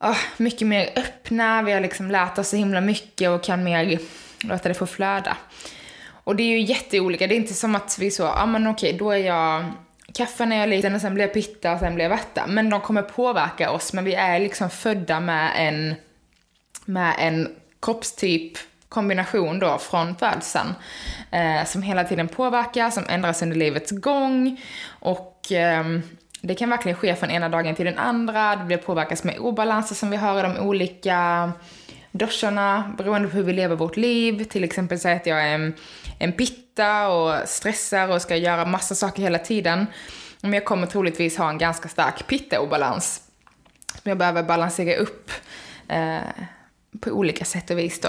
oh, 0.00 0.18
mycket 0.36 0.68
mer 0.68 0.92
öppna, 0.96 1.62
vi 1.62 1.72
har 1.72 1.80
liksom 1.80 2.10
lärt 2.10 2.38
oss 2.38 2.48
så 2.48 2.56
himla 2.56 2.80
mycket 2.80 3.30
och 3.30 3.44
kan 3.44 3.64
mer 3.64 3.98
låta 4.40 4.68
det 4.68 4.74
få 4.74 4.86
flöda. 4.86 5.36
Och 6.08 6.36
det 6.36 6.42
är 6.42 6.58
ju 6.58 6.60
jätteolika, 6.60 7.26
det 7.26 7.34
är 7.34 7.36
inte 7.36 7.54
som 7.54 7.74
att 7.74 7.98
vi 7.98 8.10
så, 8.10 8.22
ja 8.22 8.42
ah, 8.42 8.46
men 8.46 8.66
okej, 8.66 8.92
då 8.92 9.10
är 9.10 9.16
jag 9.16 9.64
kaffe 10.14 10.46
när 10.46 10.56
jag 10.56 10.62
är 10.62 10.66
liten 10.66 10.94
och 10.94 11.00
sen 11.00 11.14
blir 11.14 11.24
jag 11.24 11.34
pitta 11.34 11.72
och 11.72 11.80
sen 11.80 11.94
blir 11.94 12.04
jag 12.04 12.10
vatta. 12.10 12.46
Men 12.46 12.70
de 12.70 12.80
kommer 12.80 13.02
påverka 13.02 13.70
oss, 13.70 13.92
men 13.92 14.04
vi 14.04 14.14
är 14.14 14.40
liksom 14.40 14.70
födda 14.70 15.20
med 15.20 15.52
en, 15.56 15.94
med 16.84 17.14
en 17.18 17.48
kroppstyp 17.82 18.58
kombination 18.88 19.58
då 19.58 19.78
från 19.78 20.16
födseln 20.16 20.74
eh, 21.30 21.64
som 21.64 21.82
hela 21.82 22.04
tiden 22.04 22.28
påverkar, 22.28 22.90
som 22.90 23.04
ändras 23.08 23.42
under 23.42 23.56
livets 23.56 23.90
gång 23.90 24.60
och 24.88 25.52
eh, 25.52 25.84
det 26.46 26.54
kan 26.54 26.70
verkligen 26.70 26.98
ske 26.98 27.16
från 27.16 27.30
ena 27.30 27.48
dagen 27.48 27.74
till 27.74 27.84
den 27.84 27.98
andra. 27.98 28.56
Det 28.56 28.64
blir 28.64 28.76
påverkas 28.76 29.24
med 29.24 29.38
obalanser 29.38 29.94
som 29.94 30.10
vi 30.10 30.16
har 30.16 30.38
i 30.38 30.42
de 30.42 30.58
olika 30.58 31.52
doshorna 32.12 32.94
beroende 32.98 33.28
på 33.28 33.36
hur 33.36 33.42
vi 33.42 33.52
lever 33.52 33.76
vårt 33.76 33.96
liv. 33.96 34.44
Till 34.44 34.64
exempel 34.64 34.98
säga 34.98 35.16
att 35.16 35.26
jag 35.26 35.42
är 35.42 35.54
en, 35.54 35.74
en 36.18 36.32
pitta 36.32 37.08
och 37.08 37.48
stressar 37.48 38.08
och 38.08 38.22
ska 38.22 38.36
göra 38.36 38.64
massa 38.64 38.94
saker 38.94 39.22
hela 39.22 39.38
tiden. 39.38 39.86
Men 40.40 40.52
jag 40.52 40.64
kommer 40.64 40.86
troligtvis 40.86 41.36
ha 41.38 41.48
en 41.50 41.58
ganska 41.58 41.88
stark 41.88 42.26
pitta-obalans. 42.26 43.22
Som 44.02 44.08
jag 44.08 44.18
behöver 44.18 44.42
balansera 44.42 44.96
upp 44.96 45.30
eh, 45.88 46.18
på 47.00 47.10
olika 47.10 47.44
sätt 47.44 47.70
och 47.70 47.78
vis 47.78 48.00
då. 48.00 48.08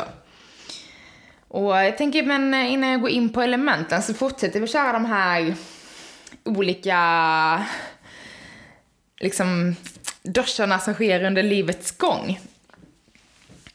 Och 1.48 1.76
jag 1.76 1.98
tänker, 1.98 2.24
men 2.24 2.54
innan 2.54 2.90
jag 2.90 3.02
går 3.02 3.10
in 3.10 3.34
på 3.34 3.42
elementen 3.42 4.04
så 4.04 4.14
fortsätter 4.14 4.60
vi 4.60 4.68
köra 4.68 4.94
de 4.94 5.06
här 5.06 5.56
olika 6.44 7.66
liksom 9.20 9.76
duscharna 10.24 10.80
som 10.80 10.94
sker 10.94 11.24
under 11.24 11.44
livets 11.44 11.98
gång. 11.98 12.40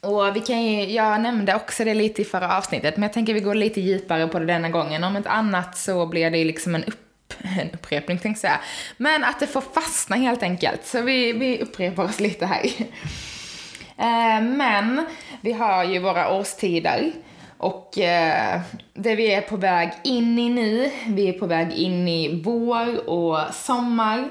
Och 0.00 0.36
vi 0.36 0.40
kan 0.40 0.62
ju, 0.62 0.84
jag 0.84 1.20
nämnde 1.20 1.54
också 1.54 1.84
det 1.84 1.94
lite 1.94 2.22
i 2.22 2.24
förra 2.24 2.56
avsnittet, 2.56 2.96
men 2.96 3.02
jag 3.02 3.12
tänker 3.12 3.34
vi 3.34 3.40
går 3.40 3.54
lite 3.54 3.80
djupare 3.80 4.26
på 4.26 4.38
det 4.38 4.46
denna 4.46 4.68
gången. 4.68 5.04
Om 5.04 5.16
inte 5.16 5.30
annat 5.30 5.76
så 5.76 6.06
blir 6.06 6.30
det 6.30 6.44
liksom 6.44 6.74
en, 6.74 6.84
upp, 6.84 7.34
en 7.60 7.70
upprepning, 7.70 8.18
tänkte 8.18 8.46
jag 8.46 8.52
säga. 8.52 8.60
Men 8.96 9.24
att 9.24 9.40
det 9.40 9.46
får 9.46 9.60
fastna 9.60 10.16
helt 10.16 10.42
enkelt. 10.42 10.86
Så 10.86 11.00
vi, 11.00 11.32
vi 11.32 11.58
upprepar 11.58 12.04
oss 12.04 12.20
lite 12.20 12.46
här. 12.46 12.70
Eh, 13.96 14.42
men 14.42 15.06
vi 15.40 15.52
har 15.52 15.84
ju 15.84 15.98
våra 15.98 16.32
årstider. 16.32 17.12
Och 17.56 17.98
eh, 17.98 18.60
det 18.94 19.14
vi 19.14 19.34
är 19.34 19.40
på 19.40 19.56
väg 19.56 19.92
in 20.04 20.38
i 20.38 20.48
nu, 20.48 20.90
vi 21.06 21.28
är 21.28 21.32
på 21.32 21.46
väg 21.46 21.72
in 21.72 22.08
i 22.08 22.40
vår 22.44 23.08
och 23.08 23.54
sommar. 23.54 24.28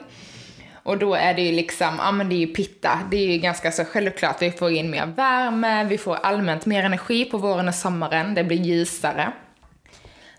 Och 0.84 0.98
då 0.98 1.16
är 1.16 1.34
det 1.34 1.42
ju 1.42 1.52
liksom, 1.52 1.96
ja 1.98 2.12
men 2.12 2.30
det 2.30 2.36
är 2.36 2.40
ju 2.40 2.48
pitta. 2.48 3.00
Det 3.12 3.18
är 3.18 3.32
ju 3.32 3.38
ganska 3.38 3.72
så 3.72 3.86
självklart. 3.86 4.42
Vi 4.42 4.52
får 4.52 4.72
in 4.72 4.90
mer 4.90 5.06
värme, 5.06 5.84
vi 5.84 5.98
får 5.98 6.16
allmänt 6.16 6.66
mer 6.66 6.84
energi 6.84 7.26
på 7.26 7.38
våren 7.38 7.68
och 7.68 7.76
sommaren. 7.76 8.34
Det 8.34 8.44
blir 8.44 8.58
ljusare. 8.58 9.32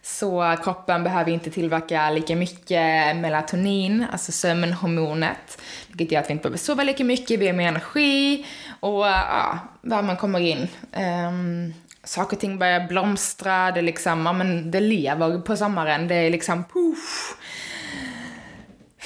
Så 0.02 0.56
kroppen 0.64 1.04
behöver 1.04 1.30
inte 1.30 1.50
tillverka 1.50 2.10
lika 2.10 2.36
mycket 2.36 3.16
melatonin, 3.16 4.06
alltså 4.12 4.32
sömnhormonet. 4.32 5.62
Vilket 5.88 6.12
gör 6.12 6.20
att 6.20 6.28
vi 6.28 6.32
inte 6.32 6.42
behöver 6.42 6.58
sova 6.58 6.82
lika 6.82 7.04
mycket, 7.04 7.40
vi 7.40 7.46
har 7.46 7.54
mer 7.54 7.68
energi 7.68 8.46
och 8.80 9.06
ja, 9.06 9.58
värmen 9.82 10.16
kommer 10.16 10.40
in. 10.40 10.68
Um, 11.28 11.74
saker 12.04 12.36
och 12.36 12.40
ting 12.40 12.58
börjar 12.58 12.88
blomstra, 12.88 13.72
det 13.72 13.82
liksom, 13.82 14.26
ja 14.26 14.32
men 14.32 14.70
det 14.70 14.80
lever 14.80 15.38
på 15.38 15.56
sommaren. 15.56 16.08
Det 16.08 16.14
är 16.14 16.30
liksom, 16.30 16.64
puff 16.64 17.36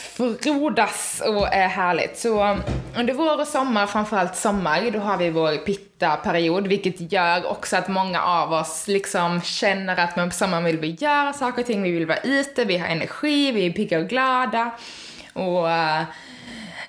frodas 0.07 1.23
och 1.27 1.55
är 1.55 1.69
härligt. 1.69 2.19
Så 2.19 2.45
um, 2.45 2.63
under 2.97 3.15
vår 3.15 3.41
och 3.41 3.47
sommar, 3.47 3.87
framförallt 3.87 4.37
sommar, 4.37 4.91
då 4.91 4.99
har 4.99 5.17
vi 5.17 5.31
vår 5.31 5.57
pitta-period, 5.57 6.67
vilket 6.67 7.13
gör 7.13 7.47
också 7.47 7.77
att 7.77 7.89
många 7.89 8.23
av 8.23 8.53
oss 8.53 8.89
liksom 8.89 9.41
känner 9.41 9.97
att 9.97 10.15
på 10.15 10.31
sommaren 10.31 10.65
vill 10.65 10.79
vi 10.79 10.97
göra 11.01 11.33
saker 11.33 11.63
och 11.63 11.67
ting, 11.67 11.83
vi 11.83 11.91
vill 11.91 12.07
vara 12.07 12.19
ute, 12.19 12.65
vi 12.65 12.79
har 12.79 12.89
energi, 12.89 13.53
vi 13.53 13.67
är 13.67 13.71
pigga 13.71 13.99
och 13.99 14.09
glada. 14.09 14.71
Och 15.33 15.65
uh, 15.65 16.03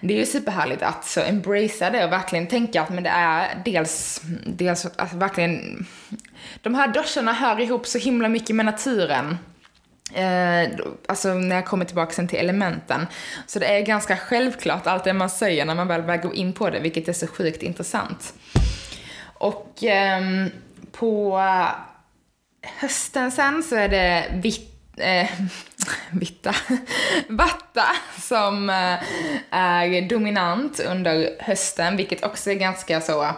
det 0.02 0.14
är 0.14 0.18
ju 0.18 0.26
superhärligt 0.26 0.84
att 0.84 1.06
så 1.06 1.22
embracea 1.22 1.90
det 1.90 2.06
och 2.06 2.12
verkligen 2.12 2.48
tänka 2.48 2.82
att 2.82 2.90
men 2.90 3.04
det 3.04 3.10
är 3.10 3.62
dels, 3.66 4.22
dels 4.46 4.86
alltså 4.96 5.18
verkligen, 5.18 5.86
de 6.62 6.76
här 6.76 6.88
duscharna 6.88 7.34
hör 7.34 7.60
ihop 7.60 7.88
så 7.88 7.98
himla 7.98 8.30
mycket 8.30 8.56
med 8.56 8.66
naturen. 8.66 9.38
Eh, 10.14 10.70
alltså 11.08 11.34
när 11.34 11.56
jag 11.56 11.66
kommer 11.66 11.86
tillbaka 11.86 12.14
sen 12.14 12.28
till 12.28 12.40
elementen. 12.40 13.08
Så 13.48 13.60
det 13.60 13.66
är 13.66 13.82
ganska 13.82 14.18
självklart 14.18 14.88
allt 14.88 15.04
det 15.04 15.14
man 15.14 15.30
säger 15.30 15.66
när 15.66 15.76
man 15.76 15.88
väl 15.88 16.04
börjar 16.04 16.22
gå 16.22 16.34
in 16.34 16.54
på 16.54 16.70
det, 16.70 16.80
vilket 16.80 17.08
är 17.08 17.14
så 17.14 17.28
sjukt 17.28 17.64
intressant. 17.64 18.34
Och 19.34 19.84
eh, 19.84 20.22
på 20.92 21.42
hösten 22.62 23.32
sen 23.32 23.64
så 23.64 23.76
är 23.76 23.90
det 23.90 24.26
vitt 24.34 24.78
eh, 24.98 25.30
vitta, 26.12 26.56
vatta 27.30 27.86
som 28.22 28.70
eh, 28.70 28.98
är 29.52 30.10
dominant 30.10 30.80
under 30.80 31.36
hösten, 31.40 31.98
vilket 31.98 32.24
också 32.24 32.52
är 32.52 32.56
ganska 32.56 33.02
så 33.02 33.36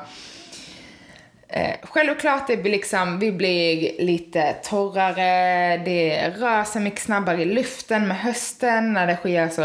Eh, 1.51 1.75
självklart 1.83 2.47
det 2.47 2.55
vi 2.55 2.69
liksom, 2.69 3.19
vi 3.19 3.31
blir 3.31 4.01
lite 4.01 4.53
torrare, 4.63 5.77
det 5.77 6.29
rör 6.29 6.63
sig 6.63 6.81
mycket 6.81 7.01
snabbare 7.01 7.41
i 7.41 7.45
luften 7.45 8.07
med 8.07 8.19
hösten 8.19 8.93
när 8.93 9.07
det 9.07 9.15
sker 9.15 9.49
så, 9.49 9.61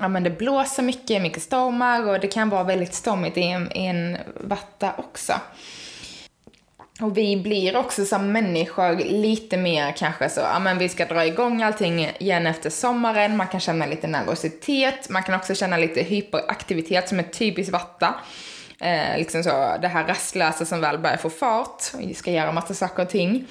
ja 0.00 0.08
men 0.08 0.22
det 0.22 0.30
blåser 0.30 0.82
mycket, 0.82 1.22
mycket 1.22 1.42
stormar 1.42 2.08
och 2.08 2.20
det 2.20 2.28
kan 2.28 2.48
vara 2.48 2.64
väldigt 2.64 2.94
stormigt 2.94 3.36
i 3.36 3.42
en, 3.42 3.72
i 3.76 3.86
en 3.86 4.16
vatta 4.40 4.92
också. 4.98 5.32
Och 7.00 7.16
vi 7.16 7.36
blir 7.36 7.76
också 7.76 8.04
som 8.04 8.32
människor 8.32 8.96
lite 8.96 9.56
mer 9.56 9.92
kanske 9.92 10.28
så, 10.28 10.40
ja 10.40 10.58
men 10.58 10.78
vi 10.78 10.88
ska 10.88 11.06
dra 11.06 11.26
igång 11.26 11.62
allting 11.62 12.10
igen 12.18 12.46
efter 12.46 12.70
sommaren, 12.70 13.36
man 13.36 13.48
kan 13.48 13.60
känna 13.60 13.86
lite 13.86 14.06
nervositet, 14.06 15.08
man 15.08 15.22
kan 15.22 15.34
också 15.34 15.54
känna 15.54 15.76
lite 15.76 16.02
hyperaktivitet 16.02 17.08
som 17.08 17.18
är 17.18 17.22
typiskt 17.22 17.72
vatta. 17.72 18.14
Eh, 18.80 19.18
liksom 19.18 19.42
så, 19.42 19.76
det 19.82 19.88
här 19.88 20.06
rastlösa 20.06 20.64
som 20.64 20.80
väl 20.80 20.98
börjar 20.98 21.16
få 21.16 21.30
fart, 21.30 21.82
vi 21.98 22.14
ska 22.14 22.30
göra 22.30 22.52
massa 22.52 22.74
saker 22.74 23.02
och 23.02 23.08
ting. 23.08 23.46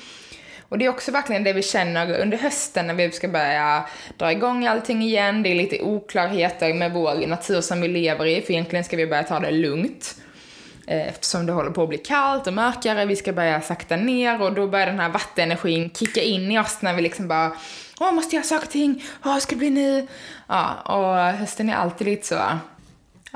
Och 0.69 0.77
det 0.77 0.85
är 0.85 0.89
också 0.89 1.11
verkligen 1.11 1.43
det 1.43 1.53
vi 1.53 1.63
känner 1.63 2.19
under 2.19 2.37
hösten 2.37 2.87
när 2.87 2.93
vi 2.93 3.11
ska 3.11 3.27
börja 3.27 3.85
dra 4.17 4.31
igång 4.31 4.67
allting 4.67 5.01
igen. 5.01 5.43
Det 5.43 5.51
är 5.51 5.55
lite 5.55 5.81
oklarheter 5.81 6.73
med 6.73 6.93
vår 6.93 7.27
natur 7.27 7.61
som 7.61 7.81
vi 7.81 7.87
lever 7.87 8.25
i, 8.25 8.41
för 8.41 8.53
egentligen 8.53 8.83
ska 8.83 8.97
vi 8.97 9.07
börja 9.07 9.23
ta 9.23 9.39
det 9.39 9.51
lugnt. 9.51 10.15
Eh, 10.87 11.07
eftersom 11.07 11.45
det 11.45 11.53
håller 11.53 11.71
på 11.71 11.83
att 11.83 11.89
bli 11.89 11.97
kallt 11.97 12.47
och 12.47 12.53
mörkare, 12.53 13.05
vi 13.05 13.15
ska 13.15 13.33
börja 13.33 13.61
sakta 13.61 13.95
ner 13.95 14.41
och 14.41 14.53
då 14.53 14.67
börjar 14.67 14.87
den 14.87 14.99
här 14.99 15.09
vattenenergin 15.09 15.89
kicka 15.89 16.21
in 16.21 16.51
i 16.51 16.59
oss 16.59 16.81
när 16.81 16.93
vi 16.93 17.01
liksom 17.01 17.27
bara 17.27 17.51
Åh, 17.99 18.11
måste 18.11 18.35
jag 18.35 18.39
göra 18.39 18.47
saker 18.47 18.65
och 18.65 18.71
ting? 18.71 19.03
Åh, 19.25 19.37
ska 19.37 19.55
det 19.55 19.59
bli 19.59 19.69
nu? 19.69 20.07
Ja, 20.47 20.73
och 20.85 21.37
hösten 21.37 21.69
är 21.69 21.75
alltid 21.75 22.07
lite 22.07 22.27
så 22.27 22.35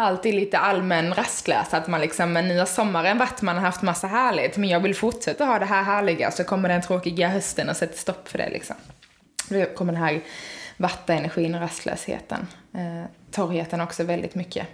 alltid 0.02 0.36
lite 0.36 0.58
allmän 0.58 1.14
rastlös, 1.14 1.74
att 1.74 1.88
man 1.88 2.02
liksom, 2.02 2.34
men 2.34 2.48
nu 2.48 2.60
har 2.60 2.66
sommaren 2.66 3.18
varit, 3.18 3.42
man 3.42 3.56
har 3.56 3.64
haft 3.64 3.82
massa 3.82 4.08
härligt, 4.08 4.58
men 4.58 4.70
jag 4.70 4.80
vill 4.80 4.96
fortsätta 4.96 5.46
ha 5.46 5.60
det 5.60 5.66
här 5.66 5.84
härliga, 5.84 6.32
så 6.32 6.44
kommer 6.44 6.70
den 6.70 6.82
tråkiga 6.82 7.28
hösten 7.28 7.70
och 7.70 7.76
sätter 7.76 7.98
stopp 7.98 8.28
för 8.28 8.38
det 8.38 8.50
liksom. 8.50 8.76
Då 9.50 9.66
kommer 9.66 9.94
den 9.94 10.02
här 10.02 10.22
vattenenergin 10.78 11.56
och 11.56 11.62
rastlösheten. 11.62 12.48
Eh, 12.74 13.10
torrheten 13.32 13.82
också 13.82 14.04
väldigt 14.04 14.36
mycket. 14.36 14.68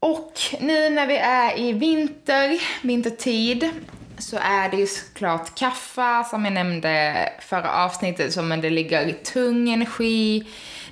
Och 0.00 0.32
nu 0.60 0.90
när 0.90 1.06
vi 1.06 1.16
är 1.16 1.58
i 1.58 1.72
vinter, 1.72 2.60
vintertid, 2.82 3.70
så 4.18 4.38
är 4.42 4.68
det 4.68 4.76
ju 4.76 4.86
såklart 4.86 5.58
kaffe, 5.58 6.24
som 6.30 6.44
jag 6.44 6.54
nämnde 6.54 7.14
förra 7.40 7.84
avsnittet, 7.84 8.32
som 8.32 8.48
det 8.48 8.70
ligger 8.70 9.12
tung 9.12 9.70
energi 9.70 10.46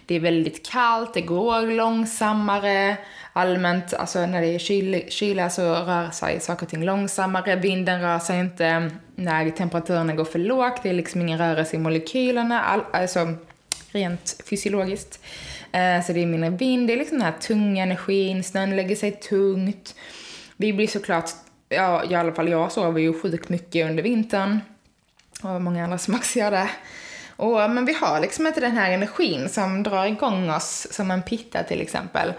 det 0.07 0.15
är 0.15 0.21
väldigt 0.21 0.71
kallt, 0.71 1.15
det 1.15 1.21
går 1.21 1.63
långsammare. 1.63 2.97
allmänt, 3.33 3.95
alltså 3.95 4.27
när 4.27 4.41
det 4.41 4.47
är 4.47 4.59
kyl, 4.59 5.03
kyla 5.09 5.51
så 5.51 5.63
rör 5.63 6.11
sig 6.11 6.41
saker 6.41 6.67
och 6.67 6.71
ting 6.71 6.85
långsammare, 6.85 7.57
vinden 7.57 8.01
rör 8.01 8.19
sig 8.19 8.41
inte 8.41 8.91
när 9.15 9.51
temperaturerna 9.51 10.15
går 10.15 10.25
för 10.25 10.39
lågt, 10.39 10.83
det 10.83 10.89
är 10.89 10.93
liksom 10.93 11.21
ingen 11.21 11.39
rörelse 11.39 11.77
i 11.77 11.79
molekylerna, 11.79 12.63
all, 12.63 12.81
alltså 12.93 13.35
rent 13.91 14.41
fysiologiskt. 14.51 15.21
Eh, 15.73 16.05
så 16.05 16.13
det 16.13 16.23
är 16.23 16.27
mindre 16.27 16.51
vind, 16.51 16.87
det 16.87 16.93
är 16.93 16.97
liksom 16.97 17.19
den 17.19 17.27
här 17.27 17.39
tunga 17.41 17.83
energin, 17.83 18.45
snön 18.45 18.77
lägger 18.77 18.97
sig 18.97 19.13
tungt. 19.13 19.95
Vi 20.57 20.73
blir 20.73 20.87
såklart, 20.87 21.31
ja 21.69 22.05
i 22.11 22.15
alla 22.15 22.33
fall 22.33 22.49
jag 22.49 22.73
sover 22.73 23.01
ju 23.01 23.21
sjukt 23.21 23.49
mycket 23.49 23.87
under 23.87 24.03
vintern. 24.03 24.61
Och 25.43 25.63
många 25.63 25.85
andra 25.85 25.99
som 25.99 26.15
också 26.15 26.39
gör 26.39 26.51
det. 26.51 26.71
Och, 27.37 27.71
men 27.71 27.85
vi 27.85 27.93
har 27.93 28.21
liksom 28.21 28.47
inte 28.47 28.61
den 28.61 28.77
här 28.77 28.91
energin 28.91 29.49
som 29.49 29.83
drar 29.83 30.07
igång 30.07 30.51
oss 30.51 30.87
som 30.91 31.11
en 31.11 31.23
pitta 31.23 31.63
till 31.63 31.81
exempel. 31.81 32.33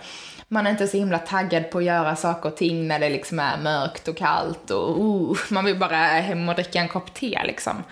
Man 0.48 0.68
är 0.68 0.72
inte 0.72 0.88
så 0.88 0.98
himla 0.98 1.20
taggad 1.20 1.72
på 1.72 1.78
att 1.78 1.84
göra 1.84 2.16
saker 2.16 2.50
och 2.50 2.58
ting 2.58 2.88
när 2.88 3.00
det 3.00 3.10
liksom 3.10 3.40
är 3.40 3.58
mörkt 3.58 4.08
och 4.08 4.18
kallt 4.18 4.72
och 4.72 5.02
uh, 5.02 5.38
man 5.50 5.66
vill 5.66 5.80
bara 5.80 5.98
hem 5.98 6.50
och 6.50 6.56
dricka 6.56 6.80
en 6.80 6.88
kopp 6.88 7.14
te 7.14 7.42
liksom. 7.46 7.84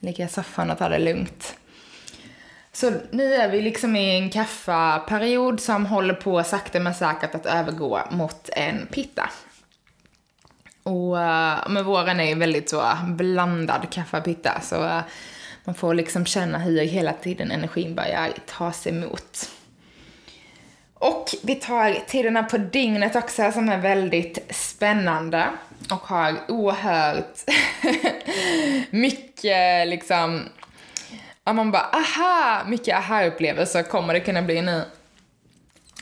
Ligga 0.00 0.24
i 0.24 0.28
soffan 0.28 0.70
och 0.70 0.78
ta 0.78 0.88
det 0.88 0.98
lugnt. 0.98 1.56
Så 2.72 2.92
nu 3.10 3.34
är 3.34 3.48
vi 3.48 3.62
liksom 3.62 3.96
i 3.96 4.18
en 4.18 4.30
kaffaperiod 4.30 5.60
som 5.60 5.86
håller 5.86 6.14
på 6.14 6.44
sakta 6.44 6.80
men 6.80 6.94
säkert 6.94 7.34
att 7.34 7.46
övergå 7.46 8.00
mot 8.10 8.48
en 8.52 8.86
pitta. 8.86 9.30
Och 10.82 11.16
men 11.70 11.84
våren 11.84 12.20
är 12.20 12.24
ju 12.24 12.34
väldigt 12.34 12.70
så 12.70 12.82
blandad 13.06 13.90
kaffepitta 13.90 14.60
så 14.60 15.02
man 15.68 15.74
får 15.74 15.94
liksom 15.94 16.26
känna 16.26 16.58
hur 16.58 16.80
hela 16.80 17.12
tiden 17.12 17.50
energin 17.50 17.94
börjar 17.94 18.32
tas 18.46 18.86
emot. 18.86 19.50
Och 20.94 21.34
vi 21.42 21.54
tar 21.54 21.98
tiderna 22.06 22.42
på 22.42 22.58
dygnet 22.58 23.16
också 23.16 23.52
som 23.52 23.68
är 23.68 23.78
väldigt 23.78 24.54
spännande 24.54 25.46
och 25.90 26.00
har 26.00 26.34
oerhört 26.48 27.38
mycket 28.90 29.88
liksom, 29.88 30.42
ja 31.44 31.52
man 31.52 31.70
bara 31.70 31.86
aha, 31.92 32.64
mycket 32.66 32.96
aha-upplevelser 32.96 33.82
kommer 33.82 34.14
det 34.14 34.20
kunna 34.20 34.42
bli 34.42 34.62
nu. 34.62 34.84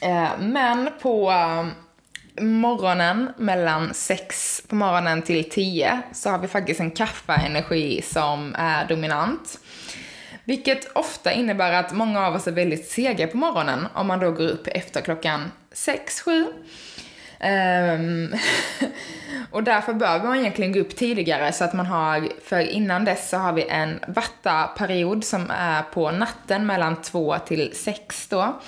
Eh, 0.03 0.39
men 0.39 0.91
på 1.03 1.33
morgonen 2.41 3.33
mellan 3.37 3.95
6 3.95 4.63
på 4.69 4.75
morgonen 4.75 5.23
till 5.23 5.51
10 5.51 6.03
så 6.13 6.31
har 6.31 6.39
vi 6.39 6.49
faktiskt 6.49 6.81
en 6.81 6.91
kaffeenergi 6.91 8.03
som 8.03 8.55
är 8.59 8.89
dominant. 8.89 9.59
Vilket 10.45 10.97
ofta 10.97 11.33
innebär 11.33 11.73
att 11.73 11.93
många 11.93 12.27
av 12.27 12.35
oss 12.35 12.47
är 12.47 12.53
väldigt 12.53 12.89
sega 12.89 13.27
på 13.27 13.37
morgonen 13.37 13.87
om 13.95 14.07
man 14.07 14.21
då 14.21 14.31
går 14.31 14.49
upp 14.49 14.67
efter 14.67 15.01
klockan 15.01 15.53
6, 15.73 16.21
7. 16.21 16.47
Um, 17.41 18.35
och 19.51 19.63
därför 19.63 19.93
bör 19.93 20.23
man 20.23 20.39
egentligen 20.39 20.73
gå 20.73 20.81
upp 20.81 20.97
tidigare 20.97 21.53
så 21.53 21.65
att 21.65 21.75
man 21.75 21.87
har, 21.87 22.29
för 22.45 22.61
innan 22.61 23.05
dess 23.05 23.29
så 23.31 23.37
har 23.37 23.53
vi 23.53 23.69
en 23.69 24.01
vattaperiod 24.09 25.25
som 25.25 25.51
är 25.51 25.83
på 25.83 26.11
natten 26.11 26.67
mellan 26.67 27.03
2 27.03 27.39
till 27.39 27.73
6 27.75 28.29
då. 28.29 28.61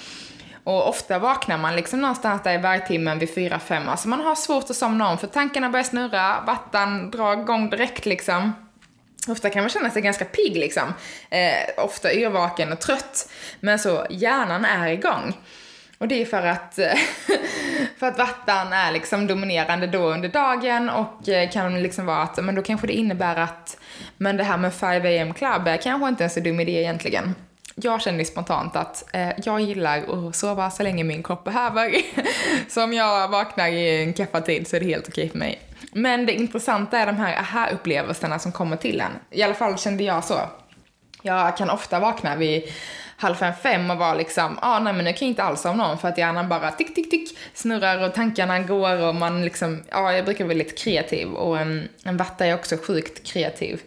Och 0.69 0.89
ofta 0.89 1.19
vaknar 1.19 1.59
man 1.59 1.77
liksom 1.77 2.01
någonstans 2.01 2.43
där 2.43 2.55
i 2.55 2.59
vargtimmen 2.59 3.19
vid 3.19 3.29
4-5. 3.29 3.89
Alltså 3.89 4.09
man 4.09 4.21
har 4.21 4.35
svårt 4.35 4.71
att 4.71 4.77
somna 4.77 5.11
om 5.11 5.19
för 5.19 5.27
tankarna 5.27 5.71
börjar 5.71 5.85
snurra, 5.85 6.41
vatten 6.47 7.11
drar 7.11 7.33
igång 7.33 7.71
direkt 7.71 8.07
liksom. 8.07 8.53
Ofta 9.29 9.51
kan 9.51 9.63
man 9.63 9.71
känna 9.71 9.91
sig 9.91 10.03
ganska 10.03 10.25
pigg 10.25 10.57
liksom. 10.57 10.95
Eh, 11.31 11.85
ofta 11.85 12.13
yrvaken 12.13 12.73
och 12.73 12.81
trött. 12.81 13.29
Men 13.61 13.79
så 13.79 14.07
hjärnan 14.11 14.65
är 14.65 14.89
igång. 14.89 15.37
Och 15.99 16.09
det 16.09 16.23
är 16.23 16.27
för 16.27 16.47
att, 16.47 16.75
för 17.99 18.07
att 18.07 18.19
vatten 18.19 18.73
är 18.73 18.93
liksom 18.93 19.27
dominerande 19.27 19.87
då 19.87 20.13
under 20.13 20.29
dagen 20.29 20.91
och 20.91 21.29
eh, 21.29 21.51
kan 21.51 21.83
liksom 21.83 22.07
vara 22.07 22.23
att, 22.23 22.45
men 22.45 22.55
då 22.55 22.63
kanske 22.63 22.87
det 22.87 22.93
innebär 22.93 23.37
att, 23.37 23.77
men 24.17 24.37
det 24.37 24.45
här 24.45 24.57
med 24.57 24.75
5 24.75 25.29
am 25.29 25.35
club 25.35 25.69
är 25.69 25.77
kanske 25.77 26.09
inte 26.09 26.25
en 26.25 26.31
så 26.31 26.41
dum 26.41 26.61
idé 26.61 26.73
egentligen 26.73 27.35
jag 27.83 28.03
känner 28.03 28.25
spontant 28.25 28.77
att 28.77 29.15
eh, 29.15 29.31
jag 29.45 29.61
gillar 29.61 30.29
att 30.29 30.37
sova 30.37 30.71
så 30.71 30.83
länge 30.83 31.05
min 31.05 31.23
kropp 31.23 31.45
behöver. 31.45 31.95
så 32.69 32.85
om 32.85 32.93
jag 32.93 33.29
vaknar 33.29 33.69
i 33.69 34.03
en 34.03 34.13
kaffetid 34.13 34.69
så 34.69 34.77
är 34.77 34.81
det 34.81 34.87
helt 34.87 35.09
okej 35.09 35.29
för 35.29 35.39
mig. 35.39 35.61
Men 35.93 36.27
det 36.27 36.33
intressanta 36.33 36.99
är 36.99 37.07
de 37.07 37.17
här 37.17 37.37
aha-upplevelserna 37.39 38.39
som 38.39 38.53
kommer 38.53 38.77
till 38.77 39.01
en. 39.01 39.13
I 39.31 39.43
alla 39.43 39.55
fall 39.55 39.79
kände 39.79 40.05
jag 40.05 40.25
så. 40.25 40.41
Jag 41.23 41.57
kan 41.57 41.71
ofta 41.71 42.01
vakna 42.01 42.37
vid 42.37 42.63
halv 43.17 43.35
fem, 43.35 43.55
fem 43.63 43.91
och 43.91 43.97
vara 43.97 44.15
liksom, 44.15 44.59
ah, 44.63 44.79
nej 44.79 44.93
men 44.93 45.05
nu 45.05 45.13
kan 45.13 45.27
jag 45.27 45.31
inte 45.31 45.43
alls 45.43 45.65
om 45.65 45.77
någon 45.77 45.99
för 45.99 46.09
att 46.09 46.19
hjärnan 46.19 46.49
bara 46.49 46.71
tick, 46.71 46.95
tick, 46.95 47.11
tick 47.11 47.39
snurrar 47.55 48.09
och 48.09 48.15
tankarna 48.15 48.59
går 48.59 49.03
och 49.03 49.15
man 49.15 49.45
liksom, 49.45 49.83
ja 49.91 50.13
jag 50.13 50.25
brukar 50.25 50.45
vara 50.45 50.55
lite 50.55 50.75
kreativ 50.75 51.29
och 51.29 51.59
en, 51.59 51.89
en 52.05 52.17
vatta 52.17 52.47
är 52.47 52.55
också 52.55 52.77
sjukt 52.77 53.27
kreativ. 53.27 53.81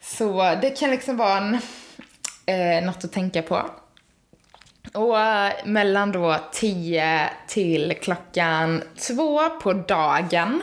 Så 0.00 0.54
det 0.62 0.70
kan 0.70 0.90
liksom 0.90 1.16
vara 1.16 1.38
en 1.38 1.58
eh, 2.52 2.84
något 2.84 3.04
att 3.04 3.12
tänka 3.12 3.42
på. 3.42 3.70
Och 4.94 5.20
eh, 5.20 5.52
mellan 5.64 6.12
då 6.12 6.36
10 6.52 7.30
till 7.48 7.94
klockan 8.02 8.82
2 9.08 9.48
på 9.48 9.72
dagen 9.72 10.62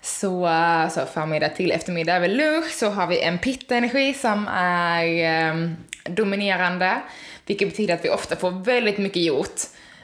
så, 0.00 0.46
eh, 0.46 0.88
så 0.88 1.06
förmiddag 1.06 1.48
till 1.48 1.72
eftermiddag 1.72 2.16
över 2.16 2.28
lunch 2.28 2.70
så 2.70 2.90
har 2.90 3.06
vi 3.06 3.20
en 3.20 3.38
pitta-energi 3.38 4.14
som 4.14 4.48
är 4.54 5.04
eh, 5.04 5.70
dominerande. 6.04 7.00
Vilket 7.46 7.68
betyder 7.68 7.94
att 7.94 8.04
vi 8.04 8.10
ofta 8.10 8.36
får 8.36 8.50
väldigt 8.50 8.98
mycket 8.98 9.22
gjort. 9.22 9.60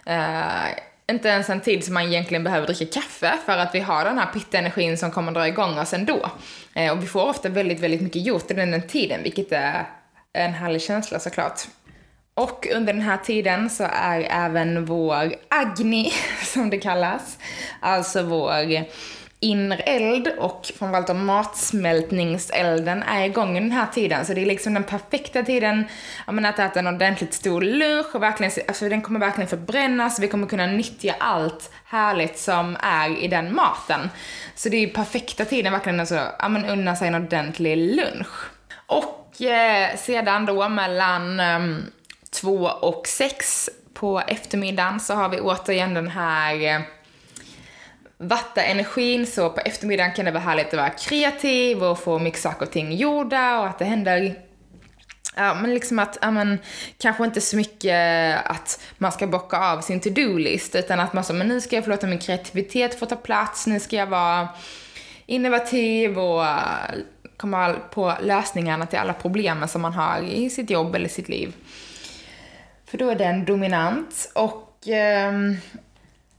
Eh, 0.06 0.68
inte 1.10 1.28
ens 1.28 1.50
en 1.50 1.60
tid 1.60 1.84
som 1.84 1.94
man 1.94 2.02
egentligen 2.02 2.44
behöver 2.44 2.66
dricka 2.66 3.00
kaffe 3.00 3.34
för 3.46 3.58
att 3.58 3.74
vi 3.74 3.80
har 3.80 4.04
den 4.04 4.18
här 4.18 4.26
pitta-energin 4.26 4.98
som 4.98 5.10
kommer 5.10 5.32
dra 5.32 5.48
igång 5.48 5.78
oss 5.78 5.92
ändå. 5.92 6.30
Eh, 6.74 6.92
och 6.92 7.02
vi 7.02 7.06
får 7.06 7.28
ofta 7.28 7.48
väldigt, 7.48 7.80
väldigt 7.80 8.00
mycket 8.00 8.26
gjort 8.26 8.50
under 8.50 8.66
den 8.66 8.86
tiden 8.88 9.22
vilket 9.22 9.52
är 9.52 9.86
en 10.34 10.54
härlig 10.54 10.82
känsla 10.82 11.18
såklart. 11.18 11.60
Och 12.34 12.66
under 12.74 12.92
den 12.92 13.02
här 13.02 13.16
tiden 13.16 13.70
så 13.70 13.84
är 13.92 14.20
även 14.20 14.84
vår 14.84 15.34
Agni, 15.48 16.12
som 16.44 16.70
det 16.70 16.78
kallas, 16.78 17.38
alltså 17.80 18.22
vår 18.22 18.84
inre 19.44 19.76
eld 19.76 20.28
och 20.38 20.70
framförallt 20.78 21.16
matsmältningselden 21.16 23.02
är 23.02 23.24
igång 23.24 23.54
den 23.54 23.72
här 23.72 23.86
tiden. 23.86 24.26
Så 24.26 24.34
det 24.34 24.42
är 24.42 24.46
liksom 24.46 24.74
den 24.74 24.84
perfekta 24.84 25.42
tiden 25.42 25.84
menar, 26.26 26.48
att 26.50 26.58
äta 26.58 26.78
en 26.78 26.86
ordentligt 26.86 27.34
stor 27.34 27.60
lunch 27.60 28.14
och 28.14 28.22
verkligen, 28.22 28.52
alltså 28.68 28.88
den 28.88 29.02
kommer 29.02 29.20
verkligen 29.20 29.48
förbrännas. 29.48 30.18
Vi 30.18 30.28
kommer 30.28 30.46
kunna 30.46 30.66
nyttja 30.66 31.14
allt 31.20 31.70
härligt 31.84 32.38
som 32.38 32.76
är 32.80 33.22
i 33.24 33.28
den 33.28 33.54
maten. 33.54 34.10
Så 34.54 34.68
det 34.68 34.76
är 34.76 34.86
perfekta 34.86 35.44
tiden 35.44 35.72
verkligen 35.72 36.00
att 36.00 36.12
alltså, 36.12 36.32
ja 36.38 36.48
men 36.48 36.64
unna 36.64 36.96
sig 36.96 37.08
en 37.08 37.14
ordentlig 37.14 37.76
lunch. 37.76 38.50
Och 38.86 39.23
eh, 39.40 39.96
sedan 39.96 40.46
då 40.46 40.68
mellan 40.68 41.40
eh, 41.40 41.84
två 42.30 42.64
och 42.64 43.08
sex 43.08 43.70
på 43.94 44.20
eftermiddagen 44.20 45.00
så 45.00 45.14
har 45.14 45.28
vi 45.28 45.40
återigen 45.40 45.94
den 45.94 46.08
här 46.08 46.74
eh, 46.74 46.80
vatta-energin, 48.18 49.26
så 49.26 49.50
på 49.50 49.60
eftermiddagen 49.60 50.12
kan 50.12 50.24
det 50.24 50.30
vara 50.30 50.42
härligt 50.42 50.66
att 50.66 50.74
vara 50.74 50.90
kreativ 50.90 51.84
och 51.84 51.98
få 51.98 52.18
mycket 52.18 52.40
saker 52.40 52.66
och 52.66 52.72
ting 52.72 52.92
gjorda 52.92 53.60
och 53.60 53.66
att 53.66 53.78
det 53.78 53.84
händer 53.84 54.36
Ja, 55.36 55.54
men 55.54 55.74
liksom 55.74 55.98
att, 55.98 56.18
ja 56.20 56.30
men, 56.30 56.58
kanske 56.98 57.24
inte 57.24 57.40
så 57.40 57.56
mycket 57.56 58.38
att 58.46 58.80
man 58.98 59.12
ska 59.12 59.26
bocka 59.26 59.58
av 59.58 59.80
sin 59.80 60.00
to-do-list, 60.00 60.74
utan 60.74 61.00
att 61.00 61.12
man 61.12 61.24
så, 61.24 61.32
men 61.32 61.48
nu 61.48 61.60
ska 61.60 61.76
jag 61.76 61.84
få 61.84 61.90
låta 61.90 62.06
min 62.06 62.18
kreativitet 62.18 62.98
få 62.98 63.06
ta 63.06 63.16
plats, 63.16 63.66
nu 63.66 63.80
ska 63.80 63.96
jag 63.96 64.06
vara 64.06 64.48
innovativ 65.26 66.18
och 66.18 66.44
komma 67.36 67.74
på 67.90 68.14
lösningarna 68.22 68.86
till 68.86 68.98
alla 68.98 69.12
problemen 69.12 69.68
som 69.68 69.82
man 69.82 69.92
har 69.92 70.22
i 70.22 70.50
sitt 70.50 70.70
jobb 70.70 70.94
eller 70.94 71.08
sitt 71.08 71.28
liv. 71.28 71.52
För 72.86 72.98
då 72.98 73.10
är 73.10 73.14
den 73.14 73.44
dominant 73.44 74.30
och 74.34 74.88
eh, 74.88 75.32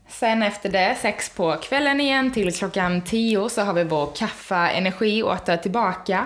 sen 0.07 0.43
efter 0.43 0.69
det, 0.69 0.97
sex 1.01 1.29
på 1.29 1.55
kvällen 1.55 2.01
igen 2.01 2.31
till 2.31 2.53
klockan 2.53 3.01
tio 3.01 3.49
så 3.49 3.61
har 3.61 3.73
vi 3.73 3.83
vår 3.83 4.11
kaffeenergi 4.15 5.23
åter 5.23 5.57
tillbaka. 5.57 6.25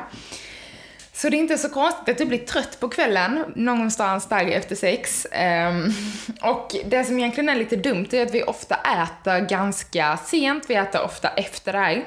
Så 1.13 1.29
det 1.29 1.38
är 1.38 1.39
inte 1.39 1.58
så 1.58 1.69
konstigt 1.69 2.10
att 2.10 2.17
du 2.17 2.25
blir 2.25 2.38
trött 2.38 2.79
på 2.79 2.89
kvällen, 2.89 3.45
någonstans 3.55 4.29
där 4.29 4.47
efter 4.47 4.75
sex. 4.75 5.27
Um, 5.69 5.93
och 6.41 6.75
det 6.86 7.03
som 7.03 7.19
egentligen 7.19 7.49
är 7.49 7.55
lite 7.55 7.75
dumt 7.75 8.08
är 8.12 8.25
att 8.25 8.34
vi 8.34 8.43
ofta 8.43 8.75
äter 8.75 9.39
ganska 9.39 10.17
sent, 10.17 10.63
vi 10.67 10.75
äter 10.75 11.03
ofta 11.03 11.29
efter 11.29 11.73
det 11.73 11.79
här. 11.79 12.03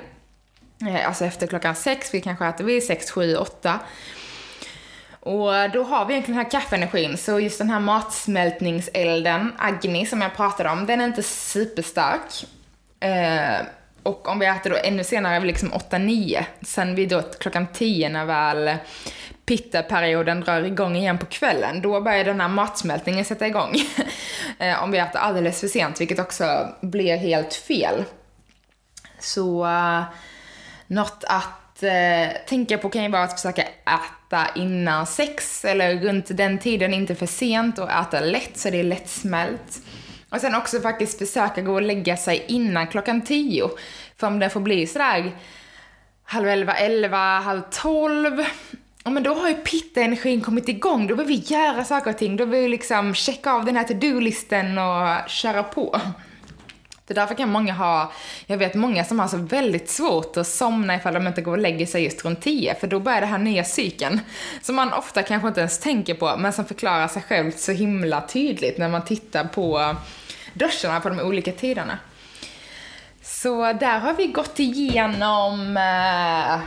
Eh, 0.88 1.07
alltså 1.07 1.25
efter 1.25 1.47
klockan 1.47 1.75
sex, 1.75 2.14
vi 2.14 2.21
kanske 2.21 2.47
äter 2.47 2.64
vid 2.64 2.85
sex, 2.85 3.11
sju, 3.11 3.37
åtta. 3.37 3.79
Och 5.21 5.71
då 5.73 5.83
har 5.83 6.07
vi 6.07 6.14
egentligen 6.14 6.37
den 6.37 6.45
här 6.45 6.51
kaffeenergin, 6.51 7.16
så 7.16 7.40
just 7.40 7.59
den 7.59 7.71
här 7.71 7.81
matsmältningselden, 7.81 9.53
Agni, 9.59 10.07
som 10.07 10.23
jag 10.23 10.37
pratade 10.37 10.71
om, 10.71 10.87
den 10.87 11.01
är 11.01 11.05
inte 11.05 11.23
superstark. 11.23 12.45
Eh, 13.01 13.66
och 14.03 14.29
om 14.29 14.38
vi 14.38 14.47
äter 14.47 14.71
då 14.71 14.77
ännu 14.77 15.05
senare, 15.05 15.40
vid 15.40 15.47
liksom 15.47 15.73
8-9, 15.73 16.45
sen 16.62 16.95
vid 16.95 17.09
då 17.09 17.23
klockan 17.23 17.66
10 17.73 18.09
när 18.09 18.25
väl 18.25 18.77
pitta-perioden 19.47 20.40
drar 20.40 20.62
igång 20.62 20.97
igen 20.97 21.18
på 21.18 21.27
kvällen, 21.27 21.83
då 21.83 22.01
börjar 22.01 22.25
den 22.25 22.40
här 22.40 22.49
matsmältningen 22.49 23.25
sätta 23.25 23.47
igång. 23.47 23.75
Eh, 24.59 24.83
om 24.83 24.90
vi 24.90 24.99
äter 24.99 25.21
alldeles 25.21 25.61
för 25.61 25.68
sent, 25.68 26.01
vilket 26.01 26.18
också 26.18 26.68
blir 26.81 27.16
helt 27.16 27.55
fel. 27.55 28.05
Så 29.18 29.64
eh, 29.66 30.03
något 30.92 31.24
att 31.28 31.83
eh, 31.83 32.37
tänka 32.46 32.78
på 32.78 32.88
kan 32.88 33.02
ju 33.02 33.09
vara 33.09 33.22
att 33.22 33.40
försöka 33.40 33.62
äta 33.62 34.46
innan 34.55 35.07
sex 35.07 35.64
eller 35.64 35.96
runt 35.96 36.37
den 36.37 36.59
tiden, 36.59 36.94
inte 36.94 37.14
för 37.14 37.26
sent 37.26 37.78
och 37.78 37.90
äta 37.90 38.20
lätt 38.20 38.59
så 38.59 38.70
det 38.70 38.81
är 38.81 38.85
lättsmält. 38.85 39.81
Och 40.31 40.40
sen 40.40 40.55
också 40.55 40.81
faktiskt 40.81 41.18
försöka 41.18 41.62
gå 41.62 41.74
och 41.74 41.83
lägga 41.83 42.16
sig 42.16 42.44
innan 42.48 42.87
klockan 42.87 43.22
tio. 43.22 43.70
För 44.16 44.26
om 44.26 44.38
det 44.38 44.50
får 44.50 44.61
bli 44.61 44.87
sådär 44.87 45.33
halv 46.24 46.48
elva, 46.48 46.74
elva, 46.74 47.40
halv 47.40 47.62
tolv, 47.70 48.44
ja 49.05 49.11
men 49.11 49.22
då 49.22 49.35
har 49.35 49.48
ju 49.48 49.55
pitta-energin 49.55 50.40
kommit 50.40 50.68
igång. 50.68 51.07
Då 51.07 51.16
behöver 51.16 51.35
vi 51.35 51.55
göra 51.55 51.85
saker 51.85 52.11
och 52.11 52.18
ting. 52.18 52.37
Då 52.37 52.46
behöver 52.46 52.62
vi 52.62 52.68
liksom 52.68 53.14
checka 53.14 53.52
av 53.52 53.64
den 53.64 53.76
här 53.76 53.85
to-do-listen 53.85 54.78
och 54.78 55.28
köra 55.28 55.62
på. 55.62 56.00
Så 57.08 57.14
därför 57.14 57.34
kan 57.34 57.48
många 57.48 57.72
ha, 57.72 58.12
jag 58.46 58.58
vet 58.58 58.74
många 58.74 59.04
som 59.04 59.18
har 59.18 59.28
så 59.28 59.36
väldigt 59.36 59.90
svårt 59.90 60.36
att 60.36 60.46
somna 60.46 60.96
ifall 60.96 61.14
de 61.14 61.26
inte 61.26 61.42
går 61.42 61.52
och 61.52 61.58
lägger 61.58 61.86
sig 61.86 62.04
just 62.04 62.24
runt 62.24 62.40
10, 62.40 62.74
för 62.74 62.86
då 62.86 63.00
börjar 63.00 63.20
det 63.20 63.26
här 63.26 63.38
nya 63.38 63.64
cykeln. 63.64 64.20
Som 64.62 64.76
man 64.76 64.92
ofta 64.92 65.22
kanske 65.22 65.48
inte 65.48 65.60
ens 65.60 65.78
tänker 65.78 66.14
på, 66.14 66.36
men 66.36 66.52
som 66.52 66.64
förklarar 66.64 67.08
sig 67.08 67.22
själv 67.22 67.52
så 67.56 67.72
himla 67.72 68.20
tydligt 68.20 68.78
när 68.78 68.88
man 68.88 69.04
tittar 69.04 69.44
på 69.44 69.96
duscharna 70.52 71.00
på 71.00 71.08
de 71.08 71.20
olika 71.20 71.52
tiderna. 71.52 71.98
Så 73.22 73.72
där 73.72 73.98
har 73.98 74.14
vi 74.14 74.26
gått 74.26 74.58
igenom 74.58 75.76
eh, 75.76 76.60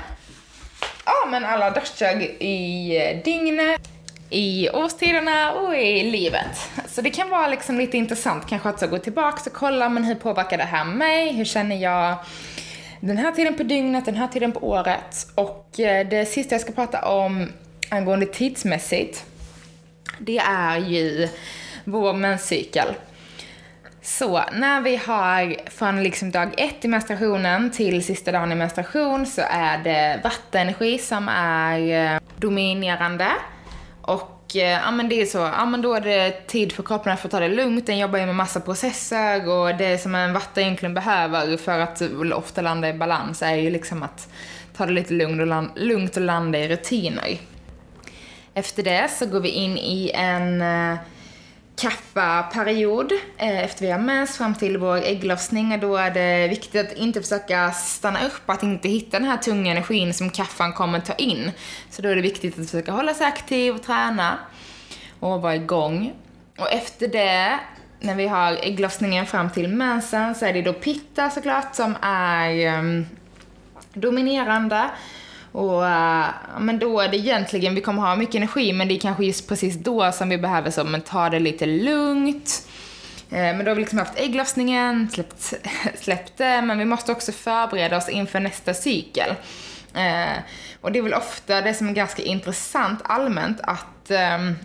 ja, 1.06 1.28
men 1.30 1.46
alla 1.46 1.70
duschar 1.70 2.22
i 2.42 3.22
dygnet, 3.26 3.95
i 4.30 4.70
årstiderna 4.70 5.52
och 5.52 5.76
i 5.76 6.04
livet. 6.12 6.70
Så 6.88 7.02
det 7.02 7.10
kan 7.10 7.30
vara 7.30 7.48
liksom 7.48 7.78
lite 7.78 7.98
intressant 7.98 8.48
kanske 8.48 8.70
att 8.70 8.90
gå 8.90 8.98
tillbaka 8.98 9.42
och 9.46 9.54
kolla, 9.54 9.90
men 9.90 10.04
hur 10.04 10.16
påverkar 10.16 10.58
det 10.58 10.64
här 10.64 10.86
mig? 10.86 11.34
Hur 11.34 11.46
känner 11.46 11.76
jag 11.76 12.18
den 13.00 13.18
här 13.18 13.32
tiden 13.32 13.56
på 13.56 13.64
dygnet, 13.64 14.06
den 14.06 14.16
här 14.16 14.28
tiden 14.28 14.52
på 14.52 14.70
året? 14.70 15.28
Och 15.36 15.80
eh, 15.80 16.08
det 16.08 16.26
sista 16.26 16.56
jag 16.56 16.62
ska 16.62 16.72
prata 16.72 17.08
om 17.08 17.52
angående 17.90 18.26
tidsmässigt, 18.26 19.26
det 20.20 20.38
är 20.38 20.78
ju 20.78 21.30
vår 21.84 22.14
menscykel. 22.14 22.88
Så 24.02 24.44
när 24.54 24.82
vi 24.82 24.96
har 24.96 25.70
från 25.70 26.04
liksom 26.04 26.32
dag 26.32 26.54
ett 26.58 26.86
i 26.86 26.88
menstruationen 26.88 27.72
till 27.72 28.06
sista 28.06 28.32
dagen 28.32 28.52
i 28.52 28.56
menstruation 28.56 29.26
så 29.26 29.42
är 29.50 29.78
det 29.78 30.20
vattenenergi 30.24 30.98
som 30.98 31.30
är 31.30 32.14
eh, 32.14 32.20
dominerande. 32.38 33.28
Och 34.08 34.56
eh, 34.56 34.82
ja 34.86 34.92
men 34.92 35.10
det 35.10 35.22
är 35.22 35.26
så, 35.26 35.38
ja 35.38 35.66
men 35.66 35.82
då 35.82 35.94
är 35.94 36.02
det 36.02 36.48
tid 36.48 36.72
för 36.72 36.84
kroppen 36.84 37.14
att 37.14 37.20
få 37.20 37.28
ta 37.28 37.40
det 37.40 37.48
lugnt, 37.48 37.86
den 37.86 37.98
jobbar 37.98 38.20
ju 38.20 38.26
med 38.26 38.36
massa 38.36 38.60
processer 38.60 39.50
och 39.50 39.78
det 39.78 40.02
som 40.02 40.16
en 40.16 40.34
vatten 40.34 40.64
egentligen 40.64 40.94
behöver 40.94 41.58
för 41.58 41.80
att 41.80 42.02
ofta 42.34 42.62
landa 42.62 42.90
i 42.90 42.94
balans 42.94 43.42
är 43.42 43.56
ju 43.56 43.70
liksom 43.70 44.04
att 44.04 44.30
ta 44.78 44.86
det 44.86 44.92
lite 44.92 45.14
lugnt 45.76 46.18
och 46.18 46.22
landa 46.22 46.60
i 46.60 46.68
rutiner. 46.68 47.38
Efter 48.54 48.84
det 48.84 49.12
så 49.12 49.26
går 49.26 49.40
vi 49.40 49.50
in 49.50 49.78
i 49.78 50.12
en 50.14 50.62
eh, 50.62 50.98
kaffaperiod 51.76 53.12
eh, 53.38 53.64
efter 53.64 53.86
vi 53.86 53.92
har 53.92 54.00
mens 54.00 54.38
fram 54.38 54.56
till 54.56 54.78
vår 54.78 54.98
ägglossning 54.98 55.74
och 55.74 55.80
då 55.80 55.96
är 55.96 56.12
det 56.12 56.48
viktigt 56.48 56.92
att 56.92 56.98
inte 56.98 57.22
försöka 57.22 57.72
stanna 57.72 58.26
upp, 58.26 58.50
att 58.50 58.64
inte 58.64 58.90
hitta 58.90 59.20
den 59.20 59.28
här 59.28 59.38
tunga 59.38 59.72
energin 59.72 60.14
som 60.14 60.30
kaffan 60.30 60.74
kommer 60.74 61.00
ta 61.00 61.14
in. 61.14 61.52
Så 61.90 62.02
då 62.02 62.10
är 62.10 62.16
det 62.16 62.22
viktigt 62.22 62.60
att 62.60 62.66
försöka 62.66 62.92
hålla 62.92 63.14
sig 63.14 63.28
aktiv 63.28 63.76
och 63.76 63.84
träna 63.84 64.38
och 65.20 65.42
vara 65.42 65.56
igång. 65.56 66.14
Och 66.58 66.72
efter 66.72 67.08
det, 67.08 67.60
när 68.00 68.16
vi 68.16 68.28
har 68.28 68.58
ägglossningen 68.62 69.26
fram 69.26 69.50
till 69.50 69.68
mensen, 69.68 70.36
så 70.36 70.46
är 70.46 70.54
det 70.54 70.62
då 70.62 70.74
pitta 70.74 71.30
såklart 71.30 71.76
som 71.76 71.96
är 72.02 72.50
ehm, 72.50 73.06
dominerande. 73.94 74.90
Och 75.56 75.82
uh, 75.82 76.60
men 76.60 76.80
då 76.80 77.00
är 77.00 77.10
det 77.10 77.18
egentligen, 77.18 77.76
vi 77.76 77.82
kommer 77.82 78.02
ha 78.02 78.16
mycket 78.16 78.36
energi, 78.36 78.74
men 78.74 78.88
det 78.88 78.94
är 78.94 79.00
kanske 79.00 79.26
just 79.26 79.50
precis 79.50 79.76
då 79.76 80.12
som 80.12 80.30
vi 80.30 80.38
behöver 80.38 80.72
så, 80.72 80.84
men 80.84 81.02
ta 81.02 81.30
det 81.30 81.40
lite 81.40 81.66
lugnt. 81.66 82.68
Eh, 83.30 83.38
men 83.38 83.66
då 83.66 83.72
har 83.72 83.76
vi 83.76 83.82
liksom 83.82 84.00
haft 84.00 84.20
ägglossningen, 84.20 85.10
släppt, 85.10 85.54
släppt 86.00 86.38
det, 86.38 86.62
men 86.62 86.78
vi 86.78 86.86
måste 86.86 87.12
också 87.12 87.32
förbereda 87.32 87.98
oss 87.98 88.10
inför 88.10 88.40
nästa 88.40 88.74
cykel. 88.74 89.30
Uh, 89.96 90.38
och 90.82 90.92
det 90.92 91.00
är 91.00 91.04
väl 91.04 91.14
ofta 91.14 91.62
det 91.62 91.74
som 91.74 91.90
är 91.90 91.94
ganska 91.94 92.24
intressant 92.24 93.00
allmänt 93.04 93.62
att 93.62 94.12
ehm, 94.12 94.56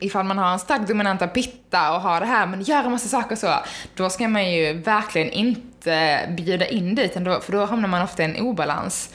ifall 0.00 0.24
man 0.24 0.38
har 0.38 0.52
en 0.52 0.58
stark 0.58 0.88
dominanta 0.88 1.28
pitta 1.28 1.92
och 1.92 2.00
har 2.00 2.20
det 2.20 2.26
här, 2.26 2.46
men 2.46 2.62
gör 2.62 2.84
en 2.84 2.90
massa 2.90 3.08
saker 3.08 3.36
så, 3.36 3.54
då 3.94 4.10
ska 4.10 4.28
man 4.28 4.52
ju 4.52 4.72
verkligen 4.72 5.30
inte 5.30 6.20
bjuda 6.36 6.66
in 6.66 6.94
dit, 6.94 7.12
för 7.12 7.52
då 7.52 7.64
hamnar 7.64 7.88
man 7.88 8.02
ofta 8.02 8.22
i 8.22 8.24
en 8.24 8.36
obalans. 8.40 9.10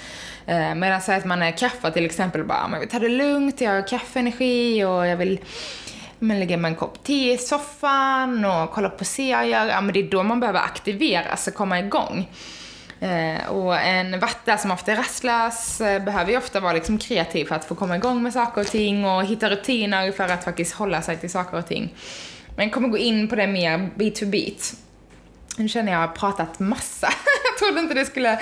Eh, 0.48 0.76
medan 0.76 1.02
säg 1.02 1.18
att 1.18 1.26
man 1.26 1.42
är 1.42 1.52
kaffe 1.52 1.92
till 1.92 2.06
exempel, 2.06 2.44
bara, 2.44 2.64
ah, 2.64 2.68
man 2.68 2.80
vill 2.80 2.90
ta 2.90 3.00
det 3.00 3.10
lugnt, 3.10 3.62
jag 3.62 3.72
har 3.72 3.88
kaffeenergi 3.88 4.84
och 4.84 5.08
jag 5.08 5.18
vill 5.18 5.40
men 6.20 6.40
lägga 6.40 6.58
man 6.58 6.72
en 6.72 6.78
kopp 6.78 7.04
te 7.04 7.34
i 7.34 7.38
soffan 7.38 8.46
och 8.46 8.72
kolla 8.72 8.90
på 8.90 9.06
serier, 9.06 9.68
ja 9.68 9.82
men 9.82 9.94
det 9.94 10.00
är 10.00 10.10
då 10.10 10.24
man 10.24 10.40
behöver 10.40 10.60
aktiveras 10.60 11.48
och 11.48 11.54
komma 11.54 11.80
igång. 11.80 12.30
Eh, 13.00 13.48
och 13.50 13.80
en 13.80 14.20
vatta 14.20 14.58
som 14.58 14.72
ofta 14.72 14.92
är 14.92 14.96
rastlös 14.96 15.82
eh, 15.82 16.04
behöver 16.04 16.32
ju 16.32 16.38
ofta 16.38 16.60
vara 16.60 16.74
liksom 16.74 16.98
kreativ 16.98 17.46
för 17.46 17.56
att 17.56 17.66
få 17.66 17.76
komma 17.76 17.96
igång 17.96 18.24
med 18.24 18.34
saker 18.34 18.62
och 18.62 18.68
ting 18.68 19.06
och 19.06 19.26
hitta 19.26 19.50
rutiner 19.50 20.12
för 20.12 20.24
att 20.24 20.44
faktiskt 20.44 20.74
hålla 20.74 21.02
sig 21.02 21.18
till 21.18 21.30
saker 21.32 21.58
och 21.58 21.68
ting. 21.68 21.94
Men 22.56 22.66
jag 22.66 22.74
kommer 22.74 22.88
gå 22.88 22.98
in 22.98 23.28
på 23.28 23.36
det 23.36 23.48
mer 23.48 23.90
bit 23.96 24.20
för 24.20 24.26
bit. 24.26 24.74
Nu 25.58 25.68
känner 25.68 25.92
jag 25.92 26.04
att 26.04 26.04
jag 26.04 26.10
har 26.10 26.32
pratat 26.32 26.60
massa. 26.60 27.08
jag 27.44 27.58
trodde 27.60 27.80
inte 27.80 27.94
det 27.94 28.06
skulle 28.06 28.40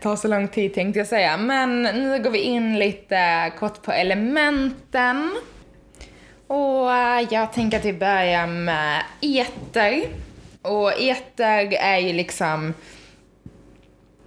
ta 0.00 0.16
så 0.16 0.28
lång 0.28 0.48
tid 0.48 0.74
tänkte 0.74 0.98
jag 0.98 1.06
säga. 1.06 1.36
Men 1.36 1.82
nu 1.82 2.22
går 2.22 2.30
vi 2.30 2.38
in 2.38 2.78
lite 2.78 3.52
kort 3.58 3.82
på 3.82 3.92
elementen. 3.92 5.36
Och 6.46 6.92
eh, 6.92 7.26
jag 7.30 7.52
tänker 7.52 7.78
att 7.78 7.84
vi 7.84 7.92
börjar 7.92 8.46
med 8.46 9.02
eter. 9.20 10.04
Och 10.62 10.92
eter 11.00 11.72
är 11.72 11.98
ju 11.98 12.12
liksom 12.12 12.74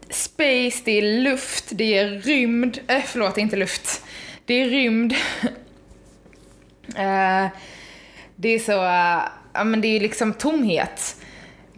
space, 0.09 0.81
det 0.85 0.91
är 0.91 1.01
luft, 1.01 1.65
det 1.71 1.97
är 1.97 2.09
rymd. 2.09 2.79
Äh, 2.87 3.01
förlåt, 3.05 3.37
inte 3.37 3.55
luft. 3.55 4.03
Det 4.45 4.53
är 4.53 4.65
rymd. 4.69 5.13
uh, 6.89 7.47
det 8.35 8.49
är 8.49 8.59
så, 8.59 8.83
uh, 8.83 9.23
ja 9.53 9.63
men 9.63 9.81
det 9.81 9.87
är 9.87 9.93
ju 9.93 9.99
liksom 9.99 10.33
tomhet. 10.33 11.15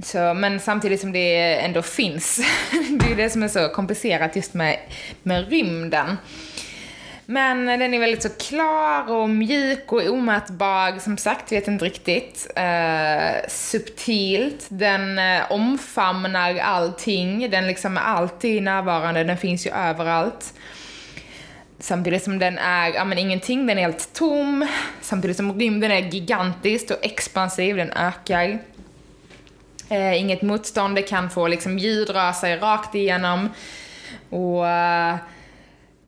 Så, 0.04 0.34
men 0.34 0.60
samtidigt 0.60 1.02
som 1.02 1.12
det 1.12 1.56
ändå 1.60 1.82
finns. 1.82 2.38
det 3.00 3.06
är 3.06 3.10
ju 3.10 3.16
det 3.16 3.30
som 3.30 3.44
är 3.44 3.48
så 3.48 3.70
komplicerat 3.70 4.36
just 4.36 4.54
med, 4.54 4.80
med 5.24 5.50
rymden. 5.50 6.18
Men 7.26 7.66
den 7.66 7.94
är 7.94 8.00
väldigt 8.00 8.24
så 8.24 8.30
klar 8.30 9.12
och 9.12 9.30
mjuk 9.30 9.92
och 9.92 10.02
omätbar. 10.10 11.00
Som 11.00 11.18
sagt, 11.18 11.52
vet 11.52 11.68
inte 11.68 11.86
riktigt. 11.86 12.52
Eh, 12.56 13.48
subtilt. 13.48 14.66
Den 14.70 15.20
eh, 15.20 15.52
omfamnar 15.52 16.58
allting. 16.58 17.50
Den 17.50 17.68
liksom 17.68 17.98
är 17.98 18.02
alltid 18.02 18.64
närvarande. 18.64 19.24
Den 19.24 19.38
finns 19.38 19.68
ju 19.68 19.72
överallt. 19.72 20.54
Samtidigt 21.80 22.24
som 22.24 22.40
den 22.40 22.58
är, 22.58 22.94
ja 22.94 23.06
men 23.06 23.18
ingenting, 23.18 23.68
den 23.68 23.78
är 23.78 23.82
helt 23.82 24.14
tom. 24.14 24.68
Samtidigt 25.02 25.38
som 25.38 25.60
rymden 25.60 25.92
är 25.92 26.00
gigantisk 26.00 26.92
och 26.92 27.06
expansiv, 27.06 27.76
den 27.76 27.92
ökar. 27.92 28.60
Eh, 29.90 30.20
inget 30.20 30.42
motstånd, 30.42 30.96
det 30.96 31.02
kan 31.02 31.30
få 31.30 31.48
liksom 31.48 31.80
ljud 31.80 32.10
röra 32.10 32.34
sig 32.34 32.58
rakt 32.58 32.96
igenom. 32.96 33.50
Och 34.30 34.68
eh, 34.68 35.16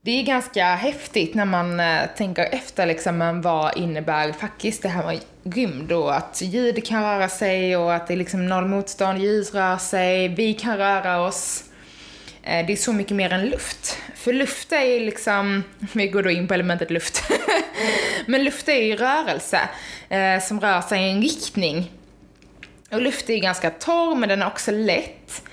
det 0.01 0.11
är 0.11 0.23
ganska 0.23 0.75
häftigt 0.75 1.35
när 1.35 1.45
man 1.45 1.79
eh, 1.79 2.01
tänker 2.17 2.43
efter 2.51 2.85
liksom, 2.85 3.17
men 3.17 3.41
vad 3.41 3.77
innebär 3.77 4.31
faktiskt 4.31 4.81
det 4.81 4.89
här 4.89 5.05
med 5.05 5.19
rymd 5.55 5.91
och 5.91 6.15
att 6.15 6.41
ljud 6.41 6.85
kan 6.85 7.03
röra 7.03 7.29
sig 7.29 7.77
och 7.77 7.93
att 7.93 8.07
det 8.07 8.13
är 8.13 8.17
liksom 8.17 8.49
noll 8.49 8.65
motstånd, 8.65 9.19
ljus 9.19 9.53
rör 9.53 9.77
sig, 9.77 10.27
vi 10.27 10.53
kan 10.53 10.77
röra 10.77 11.21
oss. 11.21 11.63
Eh, 12.43 12.65
det 12.65 12.73
är 12.73 12.77
så 12.77 12.93
mycket 12.93 13.15
mer 13.15 13.33
än 13.33 13.45
luft. 13.45 13.97
För 14.15 14.33
luft 14.33 14.71
är 14.71 14.85
ju 14.85 14.99
liksom, 14.99 15.63
vi 15.93 16.07
går 16.07 16.23
då 16.23 16.29
in 16.29 16.47
på 16.47 16.53
elementet 16.53 16.91
luft, 16.91 17.23
men 18.25 18.43
luft 18.43 18.69
är 18.69 18.81
ju 18.81 18.95
rörelse 18.95 19.59
eh, 20.09 20.41
som 20.41 20.61
rör 20.61 20.81
sig 20.81 21.01
i 21.01 21.11
en 21.11 21.21
riktning. 21.21 21.91
Och 22.91 23.01
luft 23.01 23.29
är 23.29 23.33
ju 23.33 23.39
ganska 23.39 23.69
torr, 23.69 24.15
men 24.15 24.29
den 24.29 24.41
är 24.41 24.47
också 24.47 24.71
lätt. 24.71 25.43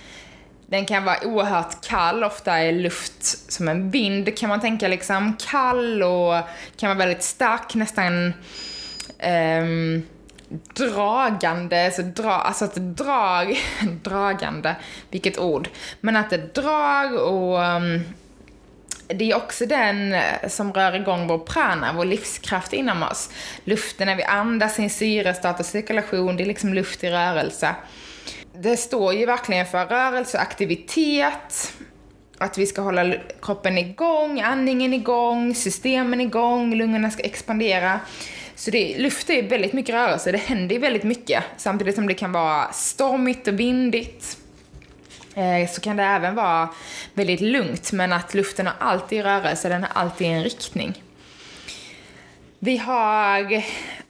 Den 0.67 0.87
kan 0.87 1.05
vara 1.05 1.27
oerhört 1.27 1.87
kall, 1.87 2.25
ofta 2.25 2.59
är 2.59 2.73
luft 2.73 3.53
som 3.53 3.69
en 3.69 3.91
vind 3.91 4.39
kan 4.39 4.49
man 4.49 4.61
tänka 4.61 4.89
liksom. 4.89 5.37
Kall 5.51 6.03
och 6.03 6.35
kan 6.77 6.89
vara 6.89 6.99
väldigt 6.99 7.23
stark, 7.23 7.75
nästan 7.75 8.33
um, 9.63 10.03
dragande, 10.75 11.91
så 11.91 12.03
dra, 12.03 12.33
alltså 12.33 12.65
att 12.65 12.75
det 12.75 12.81
drar, 12.81 13.57
dragande, 14.03 14.77
vilket 15.11 15.39
ord. 15.39 15.69
Men 16.01 16.17
att 16.17 16.31
det 16.31 16.55
drar 16.55 17.19
och 17.19 17.59
um, 17.59 18.01
det 19.09 19.31
är 19.31 19.37
också 19.37 19.67
den 19.67 20.13
eh, 20.13 20.49
som 20.49 20.73
rör 20.73 20.95
igång 20.97 21.27
vår 21.27 21.39
prana, 21.39 21.93
vår 21.93 22.05
livskraft 22.05 22.73
inom 22.73 23.03
oss. 23.03 23.31
Luften 23.65 24.07
när 24.07 24.17
vi 24.17 24.23
andas 24.23 24.79
in 24.79 24.91
syre, 24.91 25.35
startar 25.35 25.65
cirkulation, 25.65 26.37
det 26.37 26.43
är 26.43 26.47
liksom 26.47 26.75
luft 26.75 27.05
i 27.05 27.11
rörelse. 27.11 27.75
Det 28.59 28.77
står 28.77 29.15
ju 29.15 29.27
verkligen 29.27 29.67
för 29.67 29.87
rörelse 29.87 30.37
och 30.37 30.43
aktivitet, 30.43 31.73
att 32.39 32.59
vi 32.59 32.67
ska 32.67 32.83
hålla 32.83 33.15
kroppen 33.43 33.79
igång, 33.79 34.41
andningen 34.41 34.95
igång, 34.95 35.55
systemen 35.55 36.21
igång, 36.21 36.75
lungorna 36.75 37.11
ska 37.11 37.23
expandera. 37.23 38.01
Så 38.55 38.71
det, 38.71 38.99
luft 38.99 39.31
är 39.31 39.43
väldigt 39.43 39.73
mycket 39.73 39.95
rörelse, 39.95 40.33
det 40.33 40.39
händer 40.39 40.75
ju 40.75 40.81
väldigt 40.81 41.03
mycket. 41.03 41.45
Samtidigt 41.57 41.95
som 41.95 42.07
det 42.07 42.15
kan 42.15 42.33
vara 42.33 42.73
stormigt 42.73 43.49
och 43.49 43.61
vindigt. 43.61 44.39
Eh, 45.35 45.69
så 45.71 45.81
kan 45.81 45.97
det 45.97 46.03
även 46.03 46.35
vara 46.35 46.69
väldigt 47.15 47.41
lugnt, 47.41 47.93
men 47.93 48.13
att 48.13 48.35
luften 48.35 48.67
har 48.67 48.75
alltid 48.79 49.23
rörelse, 49.23 49.69
den 49.69 49.83
har 49.83 49.91
alltid 50.03 50.27
en 50.27 50.45
riktning. 50.45 51.03
Vi 52.59 52.77
har 52.77 53.65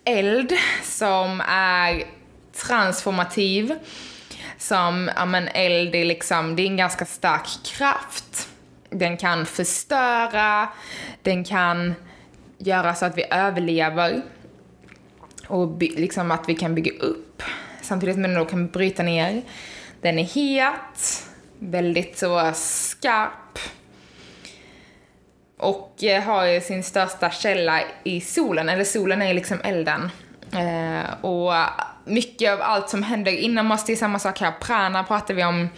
eld 0.05 0.53
som 0.83 1.43
är 1.49 2.05
transformativ. 2.53 3.75
Som, 4.59 5.11
ja 5.17 5.25
men 5.25 5.49
eld 5.49 5.95
är 5.95 6.05
liksom, 6.05 6.57
det 6.57 6.63
är 6.63 6.67
en 6.67 6.77
ganska 6.77 7.05
stark 7.05 7.47
kraft. 7.65 8.49
Den 8.91 9.17
kan 9.17 9.47
förstöra, 9.47 10.69
den 11.23 11.45
kan 11.45 11.95
göra 12.59 12.95
så 12.95 13.05
att 13.07 13.19
vi 13.19 13.25
överlever. 13.31 14.23
Och 15.47 15.83
liksom 15.83 16.31
att 16.31 16.49
vi 16.49 16.55
kan 16.55 16.75
bygga 16.75 16.93
upp. 16.93 17.43
Samtidigt 17.83 18.15
som 18.15 18.23
den 18.23 18.35
då 18.35 18.45
kan 18.45 18.69
bryta 18.69 19.03
ner. 19.03 19.43
Den 20.05 20.19
är 20.19 20.25
het, 20.25 21.27
väldigt 21.59 22.19
så 22.19 22.51
skarp. 22.55 23.59
Och 25.59 26.05
eh, 26.05 26.23
har 26.23 26.45
ju 26.45 26.61
sin 26.61 26.85
största 26.85 27.31
källa 27.31 27.81
i 28.03 28.21
solen, 28.21 28.69
eller 28.69 28.85
solen 28.85 29.23
är 29.23 29.35
liksom 29.35 29.61
elden. 29.61 30.11
Eh, 30.53 31.25
och 31.25 31.53
mycket 32.05 32.53
av 32.53 32.63
allt 32.63 32.91
som 32.91 33.03
händer 33.03 33.33
inom 33.33 33.71
oss, 33.71 33.85
det 33.85 33.93
är 33.93 33.97
samma 33.97 34.19
sak 34.19 34.41
här. 34.41 34.53
Prana 34.61 35.05
pratar 35.05 35.35
vi 35.35 35.45
om 35.45 35.69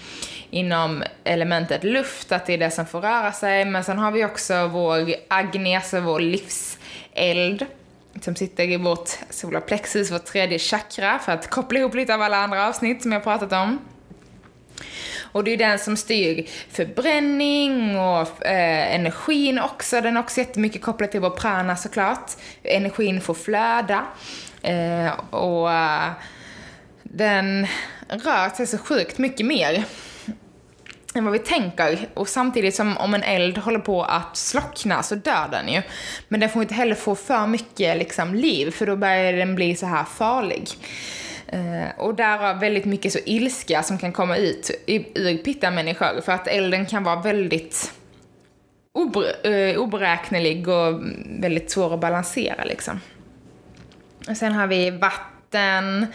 inom 0.51 1.03
elementet 1.25 1.85
luft, 1.85 2.33
att 2.33 2.47
det 2.47 2.53
är 2.53 2.59
det 2.59 2.71
som 2.71 2.87
får 2.87 3.01
röra 3.01 3.33
sig. 3.33 3.65
Men 3.65 3.85
sen 3.85 3.99
har 3.99 4.11
vi 4.11 4.25
också 4.25 4.67
vår 4.67 5.15
agnes, 5.29 5.95
vår 5.95 6.21
livseld, 6.21 7.67
som 8.21 8.37
sitter 8.37 8.71
i 8.71 8.77
vårt 8.77 9.09
solarplexus, 9.31 10.11
vårt 10.11 10.25
tredje 10.25 10.59
chakra, 10.59 11.19
för 11.19 11.33
att 11.33 11.51
koppla 11.51 11.79
ihop 11.79 11.95
lite 11.95 12.15
av 12.15 12.23
alla 12.23 12.37
andra 12.37 12.69
avsnitt 12.69 13.03
som 13.03 13.13
jag 13.13 13.25
pratat 13.25 13.53
om. 13.53 13.79
Och 15.33 15.45
det 15.45 15.51
är 15.51 15.57
den 15.57 15.79
som 15.79 15.97
styr 15.97 16.49
förbränning 16.71 17.99
och 17.99 18.47
eh, 18.47 18.95
energin 18.95 19.59
också. 19.59 20.01
Den 20.01 20.17
är 20.17 20.21
också 20.21 20.39
jättemycket 20.39 20.83
kopplad 20.83 21.11
till 21.11 21.21
vår 21.21 21.31
prana 21.31 21.77
såklart. 21.77 22.31
Energin 22.63 23.21
får 23.21 23.35
flöda. 23.35 24.07
Eh, 24.63 25.21
och 25.31 25.73
eh, 25.73 26.11
den 27.03 27.67
rör 28.09 28.57
sig 28.57 28.67
så 28.67 28.79
sjukt 28.79 29.19
mycket 29.19 29.47
mer 29.47 29.85
än 31.15 31.25
vad 31.25 31.33
vi 31.33 31.39
tänker. 31.39 32.09
Och 32.15 32.29
samtidigt 32.29 32.75
som 32.75 32.97
om 32.97 33.15
en 33.15 33.23
eld 33.23 33.59
håller 33.59 33.79
på 33.79 34.03
att 34.03 34.37
slockna 34.37 35.03
så 35.03 35.15
dör 35.15 35.49
den 35.51 35.69
ju. 35.69 35.83
Men 36.29 36.41
den 36.41 36.49
får 36.49 36.63
inte 36.63 36.75
heller 36.75 36.95
få 36.95 37.15
för 37.15 37.47
mycket 37.47 37.97
liksom, 37.97 38.35
liv 38.35 38.71
för 38.71 38.87
då 38.87 38.97
börjar 38.97 39.33
den 39.33 39.55
bli 39.55 39.77
så 39.77 39.87
här 39.87 40.05
farlig. 40.05 40.69
Eh, 41.49 41.89
och 41.99 42.15
därav 42.15 42.61
väldigt 42.61 42.85
mycket 42.85 43.13
så 43.13 43.19
ilska 43.27 43.83
som 43.83 43.99
kan 43.99 44.13
komma 44.13 44.37
ut 44.37 44.71
ur 44.87 45.37
pittamänniskor 45.37 46.21
för 46.21 46.33
att 46.33 46.49
elden 46.49 46.87
kan 46.87 47.05
vara 47.05 47.21
väldigt 47.21 47.93
ober, 48.93 49.47
eh, 49.47 49.77
oberäknelig 49.77 50.69
och 50.69 51.03
väldigt 51.41 51.71
svår 51.71 51.95
att 51.95 52.01
balansera 52.01 52.65
liksom. 52.65 53.01
Och 54.29 54.37
sen 54.37 54.53
har 54.53 54.67
vi 54.67 54.91
vatten 54.91 56.07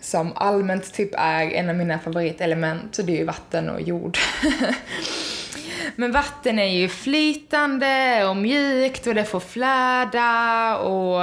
som 0.00 0.32
allmänt 0.34 0.94
typ 0.94 1.10
är 1.18 1.50
en 1.50 1.68
av 1.68 1.76
mina 1.76 1.98
favoritelement, 1.98 2.94
så 2.94 3.02
det 3.02 3.12
är 3.12 3.16
ju 3.16 3.24
vatten 3.24 3.70
och 3.70 3.80
jord. 3.80 4.18
Men 5.96 6.12
vatten 6.12 6.58
är 6.58 6.66
ju 6.66 6.88
flytande 6.88 8.24
och 8.24 8.36
mjukt 8.36 9.06
och 9.06 9.14
det 9.14 9.24
får 9.24 9.40
flöda 9.40 10.76
och 10.76 11.22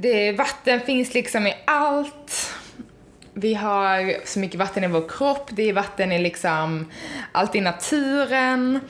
det, 0.00 0.32
vatten 0.32 0.80
finns 0.80 1.14
liksom 1.14 1.46
i 1.46 1.54
allt. 1.64 2.54
Vi 3.32 3.54
har 3.54 4.26
så 4.26 4.38
mycket 4.38 4.58
vatten 4.58 4.84
i 4.84 4.86
vår 4.86 5.08
kropp, 5.08 5.50
det 5.50 5.62
är 5.62 5.72
vatten 5.72 6.12
i 6.12 6.18
liksom 6.18 6.86
allt 7.32 7.54
i 7.54 7.60
naturen. 7.60 8.80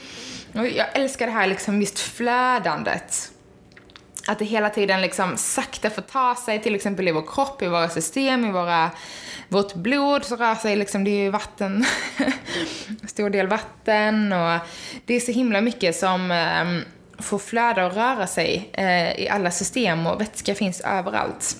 Och 0.54 0.66
jag 0.66 0.86
älskar 0.92 1.26
det 1.26 1.32
här 1.32 1.46
liksom 1.46 1.80
just 1.80 1.98
flödandet. 1.98 3.30
Att 4.26 4.38
det 4.38 4.44
hela 4.44 4.70
tiden 4.70 5.00
liksom 5.00 5.36
sakta 5.36 5.90
får 5.90 6.02
ta 6.02 6.34
sig, 6.34 6.62
till 6.62 6.74
exempel 6.74 7.08
i 7.08 7.12
vår 7.12 7.26
kropp, 7.34 7.62
i 7.62 7.66
våra 7.66 7.88
system, 7.88 8.44
i 8.44 8.50
våra, 8.50 8.90
vårt 9.48 9.74
blod 9.74 10.24
så 10.24 10.36
rör 10.36 10.54
sig 10.54 10.76
liksom, 10.76 11.04
det 11.04 11.10
är 11.10 11.22
ju 11.22 11.30
vatten, 11.30 11.84
stor 13.06 13.30
del 13.30 13.46
vatten 13.46 14.32
och 14.32 14.60
det 15.06 15.14
är 15.14 15.20
så 15.20 15.32
himla 15.32 15.60
mycket 15.60 15.96
som 15.96 16.30
ehm, 16.30 16.82
får 17.18 17.38
flöda 17.38 17.86
och 17.86 17.94
röra 17.94 18.26
sig 18.26 18.70
eh, 18.72 19.20
i 19.20 19.28
alla 19.28 19.50
system 19.50 20.06
och 20.06 20.20
vätska 20.20 20.54
finns 20.54 20.80
överallt. 20.80 21.56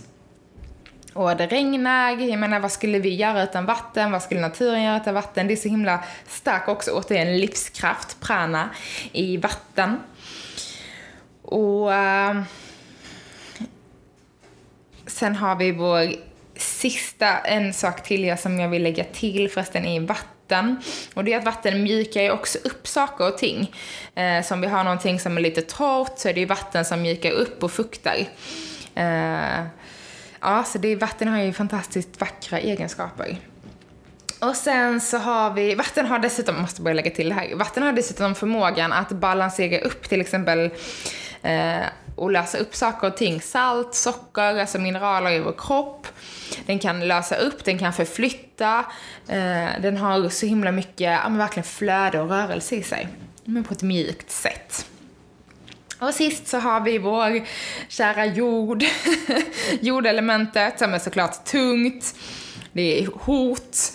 Och 1.12 1.36
det 1.36 1.46
regnar, 1.46 2.10
jag 2.10 2.38
menar 2.38 2.60
vad 2.60 2.72
skulle 2.72 2.98
vi 2.98 3.14
göra 3.14 3.42
utan 3.42 3.66
vatten? 3.66 4.12
Vad 4.12 4.22
skulle 4.22 4.40
naturen 4.40 4.82
göra 4.82 4.96
utan 4.96 5.14
vatten? 5.14 5.46
Det 5.46 5.54
är 5.54 5.56
så 5.56 5.68
himla 5.68 6.04
stark 6.26 6.68
också, 6.68 6.90
återigen 6.90 7.38
livskraft, 7.38 8.20
prana, 8.20 8.70
i 9.12 9.36
vatten. 9.36 10.00
Och 11.42 11.94
eh, 11.94 12.42
sen 15.06 15.36
har 15.36 15.56
vi 15.56 15.72
vår 15.72 16.12
sista, 16.56 17.38
en 17.38 17.74
sak 17.74 18.02
till 18.02 18.24
jag 18.24 18.40
som 18.40 18.60
jag 18.60 18.68
vill 18.68 18.82
lägga 18.82 19.04
till 19.04 19.50
förresten 19.50 19.86
är 19.86 20.00
vatten. 20.00 20.37
Och 21.14 21.24
det 21.24 21.32
är 21.32 21.38
att 21.38 21.44
vatten 21.44 21.82
mjukar 21.82 22.22
ju 22.22 22.30
också 22.30 22.58
upp 22.64 22.88
saker 22.88 23.28
och 23.28 23.38
ting. 23.38 23.74
Eh, 24.14 24.42
så 24.42 24.54
om 24.54 24.60
vi 24.60 24.66
har 24.66 24.84
någonting 24.84 25.20
som 25.20 25.36
är 25.36 25.40
lite 25.40 25.62
torrt 25.62 26.18
så 26.18 26.28
är 26.28 26.34
det 26.34 26.40
ju 26.40 26.46
vatten 26.46 26.84
som 26.84 27.02
mjukar 27.02 27.30
upp 27.30 27.62
och 27.62 27.72
fuktar. 27.72 28.16
Eh, 28.94 29.64
ja, 30.40 30.64
så 30.64 30.78
det, 30.78 30.96
vatten 30.96 31.28
har 31.28 31.38
ju 31.38 31.52
fantastiskt 31.52 32.20
vackra 32.20 32.58
egenskaper. 32.58 33.36
Och 34.40 34.56
sen 34.56 35.00
så 35.00 35.18
har 35.18 35.50
vi, 35.50 35.74
vatten 35.74 36.06
har 36.06 36.18
dessutom, 36.18 36.60
måste 36.60 36.82
börja 36.82 36.94
lägga 36.94 37.10
till 37.10 37.28
det 37.28 37.34
här, 37.34 37.54
vatten 37.54 37.82
har 37.82 37.92
dessutom 37.92 38.34
förmågan 38.34 38.92
att 38.92 39.08
balansera 39.08 39.80
upp 39.80 40.08
till 40.08 40.20
exempel 40.20 40.70
eh, 41.42 41.80
och 42.18 42.30
lösa 42.30 42.58
upp 42.58 42.74
saker 42.74 43.06
och 43.06 43.16
ting. 43.16 43.40
Salt, 43.40 43.94
socker, 43.94 44.60
alltså 44.60 44.78
mineraler 44.78 45.30
i 45.30 45.38
vår 45.38 45.54
kropp. 45.58 46.06
Den 46.66 46.78
kan 46.78 47.08
lösa 47.08 47.36
upp, 47.36 47.64
den 47.64 47.78
kan 47.78 47.92
förflytta. 47.92 48.84
Eh, 49.28 49.68
den 49.80 49.96
har 49.96 50.28
så 50.28 50.46
himla 50.46 50.72
mycket, 50.72 51.00
ja 51.00 51.28
men 51.28 51.38
verkligen 51.38 51.64
flöde 51.64 52.20
och 52.20 52.28
rörelse 52.28 52.76
i 52.76 52.82
sig. 52.82 53.08
Men 53.44 53.64
på 53.64 53.74
ett 53.74 53.82
mjukt 53.82 54.30
sätt. 54.30 54.86
Och 55.98 56.14
sist 56.14 56.48
så 56.48 56.58
har 56.58 56.80
vi 56.80 56.98
vår 56.98 57.46
kära 57.88 58.26
jord. 58.26 58.84
Jordelementet 59.80 60.78
som 60.78 60.94
är 60.94 60.98
såklart 60.98 61.44
tungt. 61.44 62.14
Det 62.72 63.02
är 63.02 63.06
hot. 63.06 63.92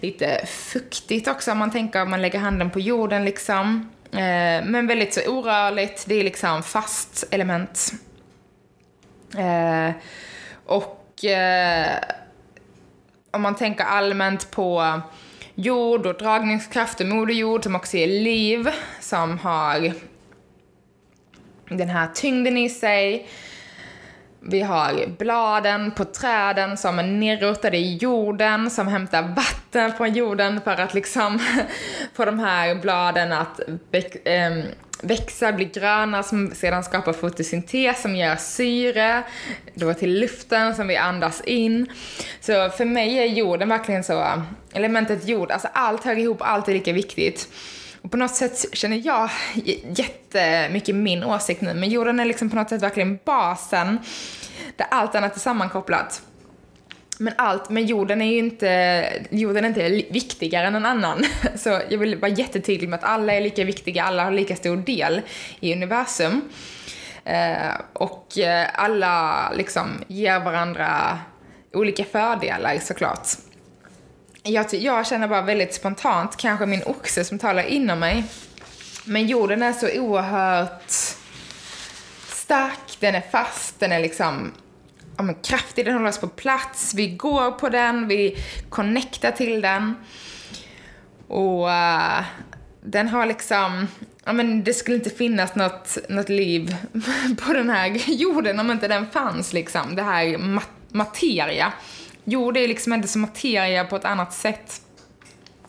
Lite 0.00 0.46
fuktigt 0.46 1.28
också 1.28 1.52
om 1.52 1.58
man 1.58 1.70
tänker 1.70 2.02
om 2.02 2.10
man 2.10 2.22
lägger 2.22 2.38
handen 2.38 2.70
på 2.70 2.80
jorden 2.80 3.24
liksom. 3.24 3.90
Eh, 4.12 4.64
men 4.64 4.86
väldigt 4.86 5.14
så 5.14 5.20
orörligt, 5.20 6.04
det 6.06 6.14
är 6.14 6.24
liksom 6.24 6.62
fast 6.62 7.24
element. 7.30 7.92
Eh, 9.38 9.94
och 10.66 11.24
eh, 11.24 11.88
om 13.30 13.42
man 13.42 13.54
tänker 13.54 13.84
allmänt 13.84 14.50
på 14.50 15.00
jord 15.54 16.06
och 16.06 16.18
dragningskraft 16.18 17.00
och 17.00 17.06
moderjord 17.06 17.62
som 17.62 17.74
också 17.74 17.96
är 17.96 18.06
liv, 18.06 18.68
som 19.00 19.38
har 19.38 19.92
den 21.68 21.88
här 21.88 22.08
tyngden 22.14 22.58
i 22.58 22.68
sig. 22.68 23.28
Vi 24.44 24.60
har 24.60 25.06
bladen 25.18 25.90
på 25.90 26.04
träden 26.04 26.76
som 26.76 26.98
är 26.98 27.02
nerrotade 27.02 27.76
i 27.76 27.96
jorden, 27.96 28.70
som 28.70 28.88
hämtar 28.88 29.22
vatten 29.22 29.92
från 29.92 30.12
jorden 30.12 30.60
för 30.60 30.80
att 30.80 30.94
liksom 30.94 31.38
få 32.14 32.24
de 32.24 32.38
här 32.38 32.74
bladen 32.74 33.32
att 33.32 33.60
ehm, 34.24 34.62
växa, 35.02 35.52
bli 35.52 35.64
gröna, 35.64 36.22
som 36.22 36.50
sedan 36.54 36.84
skapar 36.84 37.12
fotosyntes 37.12 38.02
som 38.02 38.16
ger 38.16 38.36
syre 38.36 39.22
då 39.74 39.94
till 39.94 40.20
luften 40.20 40.74
som 40.74 40.88
vi 40.88 40.96
andas 40.96 41.40
in. 41.40 41.86
Så 42.40 42.70
för 42.70 42.84
mig 42.84 43.18
är 43.18 43.26
jorden 43.26 43.68
verkligen 43.68 44.04
så, 44.04 44.42
elementet 44.72 45.28
jord, 45.28 45.50
alltså 45.50 45.68
allt 45.72 46.04
hör 46.04 46.18
ihop, 46.18 46.38
allt 46.40 46.68
är 46.68 46.72
lika 46.72 46.92
viktigt. 46.92 47.48
Och 48.02 48.10
på 48.10 48.16
något 48.16 48.34
sätt 48.34 48.64
känner 48.72 49.02
jag 49.06 49.30
jättemycket 49.96 50.94
min 50.94 51.24
åsikt 51.24 51.60
nu, 51.60 51.74
men 51.74 51.88
jorden 51.88 52.20
är 52.20 52.24
liksom 52.24 52.50
på 52.50 52.56
något 52.56 52.68
sätt 52.68 52.82
verkligen 52.82 53.18
basen 53.24 53.98
där 54.76 54.86
allt 54.90 55.14
annat 55.14 55.36
är 55.36 55.40
sammankopplat. 55.40 56.22
Men 57.18 57.34
allt, 57.38 57.70
men 57.70 57.86
jorden 57.86 58.22
är 58.22 58.26
ju 58.32 58.38
inte, 58.38 59.04
jorden 59.30 59.64
är 59.64 59.68
inte 59.68 59.88
viktigare 60.12 60.66
än 60.66 60.72
någon 60.72 60.86
annan. 60.86 61.24
Så 61.56 61.80
jag 61.88 61.98
vill 61.98 62.16
vara 62.16 62.32
jättetydlig 62.32 62.88
med 62.88 62.98
att 62.98 63.04
alla 63.04 63.32
är 63.32 63.40
lika 63.40 63.64
viktiga, 63.64 64.04
alla 64.04 64.24
har 64.24 64.30
lika 64.30 64.56
stor 64.56 64.76
del 64.76 65.20
i 65.60 65.72
universum. 65.72 66.40
Eh, 67.24 67.74
och 67.92 68.38
eh, 68.38 68.68
alla 68.74 69.48
liksom 69.52 70.04
ger 70.08 70.40
varandra 70.40 71.18
olika 71.72 72.04
fördelar 72.04 72.78
såklart. 72.78 73.28
Jag, 74.42 74.74
jag 74.74 75.06
känner 75.06 75.28
bara 75.28 75.42
väldigt 75.42 75.74
spontant, 75.74 76.36
kanske 76.36 76.66
min 76.66 76.82
oxe 76.82 77.24
som 77.24 77.38
talar 77.38 77.62
inom 77.62 77.98
mig. 77.98 78.24
Men 79.04 79.26
jorden 79.26 79.62
är 79.62 79.72
så 79.72 80.00
oerhört 80.00 80.90
stark, 82.28 82.96
den 83.00 83.14
är 83.14 83.24
fast, 83.32 83.80
den 83.80 83.92
är 83.92 84.00
liksom 84.00 84.52
ja, 85.16 85.22
men 85.22 85.34
kraftig, 85.34 85.84
den 85.84 85.94
håller 85.94 86.08
oss 86.08 86.20
på 86.20 86.28
plats, 86.28 86.94
vi 86.94 87.08
går 87.08 87.50
på 87.50 87.68
den, 87.68 88.08
vi 88.08 88.36
connectar 88.68 89.30
till 89.30 89.60
den. 89.60 89.94
Och 91.28 91.66
uh, 91.66 92.20
den 92.84 93.08
har 93.08 93.26
liksom, 93.26 93.88
ja 94.24 94.32
men 94.32 94.64
det 94.64 94.74
skulle 94.74 94.96
inte 94.96 95.10
finnas 95.10 95.54
något, 95.54 95.98
något 96.08 96.28
liv 96.28 96.76
på 97.46 97.52
den 97.52 97.70
här 97.70 98.10
jorden 98.10 98.60
om 98.60 98.70
inte 98.70 98.88
den 98.88 99.10
fanns 99.10 99.52
liksom, 99.52 99.96
det 99.96 100.02
här 100.02 100.38
mat 100.38 100.68
materia. 100.92 101.72
Jord 102.24 102.56
är 102.56 102.68
liksom 102.68 102.92
inte 102.92 103.08
som 103.08 103.20
materia 103.20 103.84
på 103.84 103.96
ett 103.96 104.04
annat 104.04 104.32
sätt. 104.32 104.82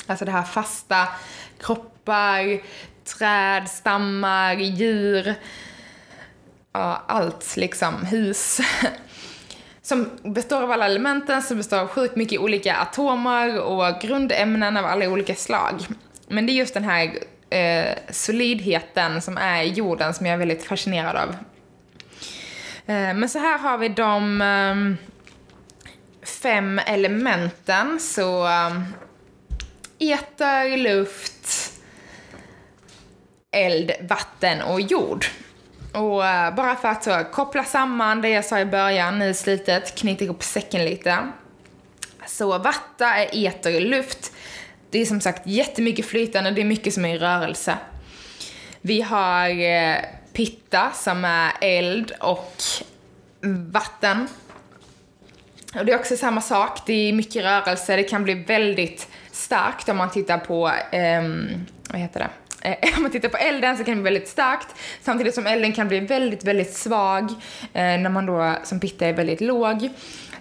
Alltså 0.08 0.26
det 0.26 0.32
här 0.32 0.44
fasta 0.44 1.08
kroppar, 1.60 2.62
träd, 3.06 3.70
stammar, 3.70 4.56
djur, 4.56 5.36
ja, 6.72 7.04
allt 7.08 7.56
liksom, 7.58 8.06
hus. 8.06 8.60
Som 9.82 10.10
består 10.24 10.63
av 10.63 10.72
alla 10.72 10.86
elementen, 10.86 11.42
som 11.42 11.58
består 11.58 11.78
av 11.78 11.88
sjukt 11.88 12.16
mycket 12.16 12.39
olika 12.39 12.76
atomer 12.76 13.60
och 13.60 14.02
grundämnen 14.02 14.78
av 14.78 14.86
alla 14.86 15.10
olika 15.10 15.36
slag. 15.36 15.74
Men 16.28 16.46
det 16.46 16.52
är 16.52 16.54
just 16.54 16.74
den 16.74 16.84
här 16.84 17.13
eh, 17.50 17.98
solidheten 18.10 19.22
som 19.22 19.38
är 19.38 19.63
i 19.63 19.68
jorden 19.68 20.13
som 20.13 20.26
jag 20.26 20.34
är 20.34 20.38
väldigt 20.38 20.63
fascinerad 20.63 21.16
av. 21.16 21.30
Eh, 22.86 23.13
men 23.13 23.30
så 23.30 23.39
här 23.39 23.58
har 23.58 23.78
vi 23.78 23.89
de 23.89 24.42
eh, 24.42 25.08
fem 26.26 26.80
elementen. 26.80 28.00
Så 28.00 28.46
äter 28.46 28.94
eter, 30.12 30.78
luft, 30.78 31.74
eld, 33.52 33.92
vatten 34.02 34.62
och 34.62 34.82
jord. 34.82 35.26
Och 35.94 36.20
uh, 36.20 36.56
bara 36.56 36.76
för 36.76 36.88
att 36.88 37.04
så, 37.04 37.24
koppla 37.32 37.64
samman 37.64 38.22
det 38.22 38.30
jag 38.30 38.46
sa 38.46 38.60
i 38.60 38.66
början 38.66 39.22
i 39.22 39.34
slutet, 39.34 39.96
knyta 39.96 40.24
ihop 40.24 40.44
säcken 40.44 40.86
lite. 40.86 41.32
Så 42.28 42.58
vatta 42.58 43.06
är 43.06 43.46
eter 43.46 43.82
luft. 43.82 44.32
Det 44.90 45.00
är 45.00 45.06
som 45.06 45.22
sagt 45.22 45.48
jättemycket 45.48 46.06
flytande, 46.06 46.52
det 46.52 46.62
är 46.62 46.66
mycket 46.66 46.94
som 46.94 47.06
är 47.06 47.16
i 47.16 47.18
rörelse. 47.18 47.78
Vi 48.82 49.02
har 49.02 49.50
uh, 49.50 49.96
pitta 50.34 50.92
som 50.92 51.26
är 51.26 51.52
eld 51.62 52.12
och 52.20 52.62
vatten. 53.72 54.28
Och 55.76 55.86
det 55.86 55.92
är 55.92 56.00
också 56.00 56.18
samma 56.18 56.42
sak, 56.42 56.80
det 56.86 57.10
är 57.10 57.14
mycket 57.14 57.44
rörelse, 57.44 57.96
det 57.96 58.04
kan 58.04 58.24
bli 58.24 58.34
väldigt 58.34 59.08
starkt 59.32 59.90
om 59.90 59.98
man 59.98 60.12
tittar 60.12 60.38
på, 60.38 60.72
eh, 60.92 61.22
vad 61.90 62.02
heter 62.02 62.20
det? 62.20 62.30
Eh, 62.70 62.96
om 62.98 63.02
man 63.02 63.12
tittar 63.12 63.30
på 63.30 63.38
elden 63.38 63.78
så 63.78 63.84
kan 63.84 63.96
det 63.96 64.02
bli 64.02 64.12
väldigt 64.12 64.30
starkt, 64.30 64.68
samtidigt 65.02 65.36
som 65.36 65.48
elden 65.48 65.74
kan 65.74 65.88
bli 65.88 66.00
väldigt, 66.00 66.44
väldigt 66.44 66.74
svag 66.74 67.30
eh, 67.62 67.84
när 67.84 68.10
man 68.10 68.26
då 68.26 68.56
som 68.64 68.80
pitta 68.80 69.06
är 69.06 69.14
väldigt 69.14 69.42
låg. 69.42 69.90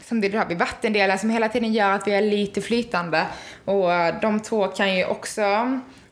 Samtidigt 0.05 0.39
har 0.39 0.47
vi 0.47 0.55
vattendelen 0.55 1.19
som 1.19 1.31
hela 1.31 1.49
tiden 1.49 1.73
gör 1.73 1.91
att 1.91 2.07
vi 2.07 2.15
är 2.15 2.23
lite 2.23 2.61
flytande. 2.61 3.27
Och 3.65 3.91
de 4.23 4.41
två 4.41 4.69
kan 4.69 4.97
ju 4.97 5.05
också 5.05 5.43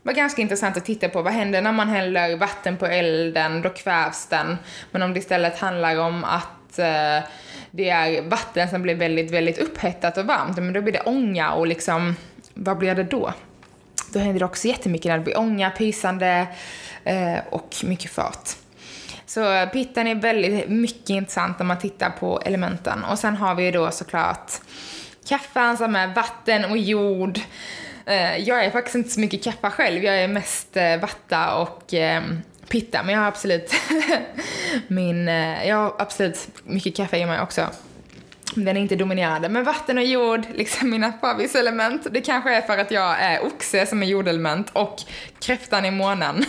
vara 0.03 0.15
ganska 0.15 0.43
intressant 0.43 0.77
att 0.77 0.85
titta 0.85 1.09
på. 1.09 1.23
Vad 1.23 1.33
händer 1.33 1.63
när 1.63 1.73
man 1.73 1.89
häller 1.89 2.37
vatten 2.37 2.77
på 2.77 2.87
elden? 2.87 3.63
Då 3.63 3.69
kvävs 3.69 4.27
den. 4.27 4.57
Men 4.91 5.03
om 5.03 5.13
det 5.13 5.19
istället 5.19 5.59
handlar 5.59 5.99
om 5.99 6.25
att 6.25 6.79
eh, 6.79 7.19
det 7.71 7.91
är 7.91 8.23
vatten 8.23 8.69
som 8.69 8.83
blir 8.83 8.95
väldigt, 8.95 9.31
väldigt 9.31 9.59
upphettat 9.59 10.19
och 10.19 10.27
varmt, 10.27 10.57
men 10.57 10.73
då 10.73 10.81
blir 10.81 10.93
det 10.93 11.01
ånga 11.01 11.53
och 11.53 11.67
liksom, 11.67 12.17
vad 12.55 12.79
blir 12.79 12.95
det 12.95 13.05
då? 13.05 13.33
Då 14.13 14.19
händer 14.19 14.39
det 14.39 14.45
också 14.45 14.69
jättemycket 14.69 15.09
när 15.09 15.19
det 15.19 15.25
blir 15.25 15.39
ånga, 15.39 15.71
pysande 15.71 16.47
eh, 17.05 17.39
och 17.51 17.75
mycket 17.85 18.11
fart. 18.11 18.49
Så 19.27 19.67
pitten 19.73 20.07
är 20.07 20.15
väldigt 20.15 20.69
mycket 20.69 21.11
intressant 21.11 21.61
om 21.61 21.67
man 21.67 21.79
tittar 21.79 22.11
på 22.11 22.41
elementen. 22.45 23.05
Och 23.05 23.19
sen 23.19 23.37
har 23.37 23.55
vi 23.55 23.71
då 23.71 23.91
såklart 23.91 24.53
kaffan 25.29 25.77
som 25.77 25.97
är 25.97 26.15
vatten 26.15 26.65
och 26.65 26.79
jord. 26.79 27.41
Eh, 28.07 28.37
jag 28.37 28.65
är 28.65 28.71
faktiskt 28.71 28.95
inte 28.95 29.11
så 29.11 29.21
mycket 29.21 29.45
kaffa 29.45 29.71
själv, 29.71 30.05
jag 30.05 30.17
är 30.17 30.29
mest 30.29 30.77
eh, 30.77 30.97
vatta 30.97 31.55
och 31.55 31.95
eh, 31.95 32.23
pitta, 32.71 33.03
men 33.03 33.15
jag 33.15 33.21
har 33.21 33.29
absolut 33.29 33.73
min, 34.89 35.29
eh, 35.29 35.69
jag 35.69 35.77
har 35.77 35.95
absolut 35.99 36.49
mycket 36.65 36.97
kaffe 36.97 37.19
i 37.19 37.27
mig 37.27 37.41
också. 37.41 37.67
Den 38.55 38.77
är 38.77 38.81
inte 38.81 38.97
dominerande. 38.97 39.49
Men 39.49 39.65
vatten 39.65 39.99
och 39.99 40.05
jord, 40.05 40.47
liksom 40.55 40.91
mina 40.91 41.13
favviselement. 41.13 42.07
Det 42.11 42.21
kanske 42.21 42.55
är 42.55 42.61
för 42.61 42.79
att 42.79 42.91
jag 42.91 43.21
är 43.21 43.45
oxe 43.47 43.87
som 43.87 44.03
är 44.03 44.07
jordelement 44.07 44.71
och 44.73 44.97
kräftan 45.41 45.85
i 45.85 45.91
månen 45.91 46.45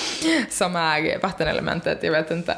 som 0.50 0.76
är 0.76 1.22
vattenelementet, 1.22 1.98
jag 2.02 2.12
vet 2.12 2.30
inte. 2.30 2.52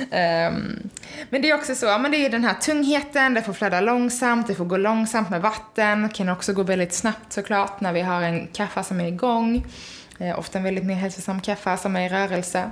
Um, 0.00 0.90
men 1.30 1.42
det 1.42 1.50
är 1.50 1.54
också 1.54 1.74
så, 1.74 1.98
men 1.98 2.10
det 2.10 2.16
är 2.16 2.30
den 2.30 2.44
här 2.44 2.54
tungheten, 2.54 3.34
det 3.34 3.42
får 3.42 3.52
flöda 3.52 3.80
långsamt, 3.80 4.46
det 4.46 4.54
får 4.54 4.64
gå 4.64 4.76
långsamt 4.76 5.30
med 5.30 5.40
vatten, 5.40 6.02
det 6.02 6.08
kan 6.08 6.28
också 6.28 6.52
gå 6.52 6.62
väldigt 6.62 6.94
snabbt 6.94 7.32
såklart 7.32 7.80
när 7.80 7.92
vi 7.92 8.00
har 8.00 8.22
en 8.22 8.46
kaffe 8.46 8.84
som 8.84 9.00
är 9.00 9.08
igång. 9.08 9.64
Eh, 10.20 10.38
ofta 10.38 10.58
en 10.58 10.64
väldigt 10.64 10.84
mer 10.84 10.94
hälsosam 10.94 11.40
kaffe 11.40 11.76
som 11.76 11.96
är 11.96 12.06
i 12.06 12.08
rörelse. 12.08 12.70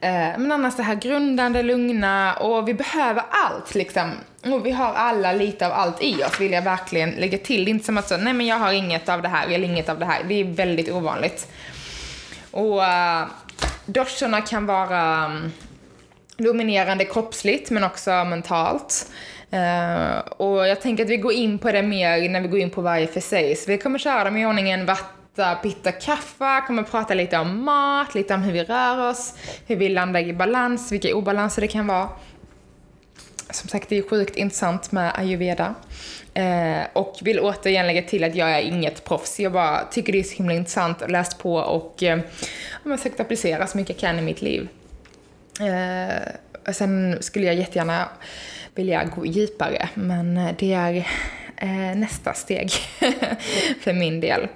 Eh, 0.00 0.38
men 0.38 0.52
annars 0.52 0.76
det 0.76 0.82
här 0.82 0.94
grundande, 0.94 1.62
lugna 1.62 2.34
och 2.34 2.68
vi 2.68 2.74
behöver 2.74 3.22
allt 3.30 3.74
liksom. 3.74 4.10
Och 4.44 4.66
vi 4.66 4.70
har 4.70 4.94
alla 4.94 5.32
lite 5.32 5.66
av 5.66 5.72
allt 5.72 6.02
i 6.02 6.24
oss 6.24 6.40
vill 6.40 6.52
jag 6.52 6.62
verkligen 6.62 7.10
lägga 7.10 7.38
till. 7.38 7.64
Det 7.64 7.70
är 7.70 7.72
inte 7.72 7.84
som 7.84 7.98
att 7.98 8.08
så, 8.08 8.16
nej 8.16 8.32
men 8.32 8.46
jag 8.46 8.56
har 8.56 8.72
inget 8.72 9.08
av 9.08 9.22
det 9.22 9.28
här 9.28 9.46
eller 9.46 9.68
inget 9.68 9.88
av 9.88 9.98
det 9.98 10.04
här. 10.04 10.24
Det 10.28 10.34
är 10.34 10.44
väldigt 10.44 10.90
ovanligt. 10.90 11.48
Och 12.50 12.84
eh, 12.84 13.22
uh, 13.22 13.28
doshorna 13.86 14.40
kan 14.40 14.66
vara 14.66 15.26
um, 15.26 15.52
dominerande 16.36 17.04
kroppsligt 17.04 17.70
men 17.70 17.84
också 17.84 18.10
mentalt. 18.10 19.10
Uh, 19.52 20.18
och 20.18 20.68
jag 20.68 20.80
tänker 20.80 21.04
att 21.04 21.10
vi 21.10 21.16
går 21.16 21.32
in 21.32 21.58
på 21.58 21.72
det 21.72 21.82
mer 21.82 22.28
när 22.28 22.40
vi 22.40 22.48
går 22.48 22.60
in 22.60 22.70
på 22.70 22.80
varje 22.80 23.06
för 23.06 23.20
sig. 23.20 23.56
Så 23.56 23.70
vi 23.70 23.78
kommer 23.78 23.98
köra 23.98 24.24
dem 24.24 24.36
i 24.36 24.46
ordningen 24.46 24.86
vatten 24.86 25.17
testa 25.38 25.54
pitta 25.54 25.92
kaffe, 25.92 26.62
kommer 26.66 26.82
prata 26.82 27.14
lite 27.14 27.38
om 27.38 27.64
mat, 27.64 28.14
lite 28.14 28.34
om 28.34 28.42
hur 28.42 28.52
vi 28.52 28.64
rör 28.64 29.10
oss, 29.10 29.34
hur 29.66 29.76
vi 29.76 29.88
landar 29.88 30.20
i 30.20 30.32
balans, 30.32 30.92
vilka 30.92 31.14
obalanser 31.14 31.62
det 31.62 31.68
kan 31.68 31.86
vara. 31.86 32.08
Som 33.50 33.68
sagt, 33.68 33.88
det 33.88 33.98
är 33.98 34.02
sjukt 34.02 34.36
intressant 34.36 34.92
med 34.92 35.12
ayurveda. 35.18 35.74
Eh, 36.34 36.80
och 36.92 37.18
vill 37.22 37.40
återigen 37.40 37.86
lägga 37.86 38.02
till 38.02 38.24
att 38.24 38.34
jag 38.34 38.50
är 38.50 38.60
inget 38.60 39.04
proffs. 39.04 39.40
Jag 39.40 39.52
bara 39.52 39.84
tycker 39.84 40.12
det 40.12 40.18
är 40.18 40.22
så 40.22 40.36
himla 40.36 40.54
intressant 40.54 41.02
och 41.02 41.10
läst 41.10 41.38
på 41.38 41.54
och 41.54 42.02
eh, 42.02 42.18
jag 42.84 42.90
har 42.90 42.96
försökt 42.96 43.20
applicera 43.20 43.66
så 43.66 43.78
mycket 43.78 44.02
jag 44.02 44.10
kan 44.10 44.18
i 44.18 44.22
mitt 44.22 44.42
liv. 44.42 44.68
Eh, 45.60 46.72
sen 46.72 47.18
skulle 47.20 47.46
jag 47.46 47.54
jättegärna 47.54 48.08
vilja 48.74 49.04
gå 49.04 49.26
djupare, 49.26 49.88
men 49.94 50.36
eh, 50.36 50.54
det 50.58 50.72
är 50.72 50.96
eh, 51.56 51.96
nästa 51.96 52.34
steg 52.34 52.70
för 53.80 53.92
min 53.92 54.20
del. 54.20 54.48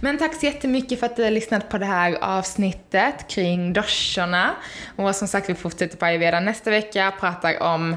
Men 0.00 0.18
tack 0.18 0.34
så 0.34 0.46
jättemycket 0.46 1.00
för 1.00 1.06
att 1.06 1.16
du 1.16 1.24
har 1.24 1.30
lyssnat 1.30 1.68
på 1.68 1.78
det 1.78 1.86
här 1.86 2.18
avsnittet 2.20 3.28
kring 3.28 3.72
doshorna. 3.72 4.50
Och 4.96 5.16
som 5.16 5.28
sagt, 5.28 5.50
vi 5.50 5.54
fortsätter 5.54 5.96
på 5.96 6.04
ayurveda 6.04 6.40
nästa 6.40 6.70
vecka, 6.70 7.12
pratar 7.20 7.62
om 7.62 7.96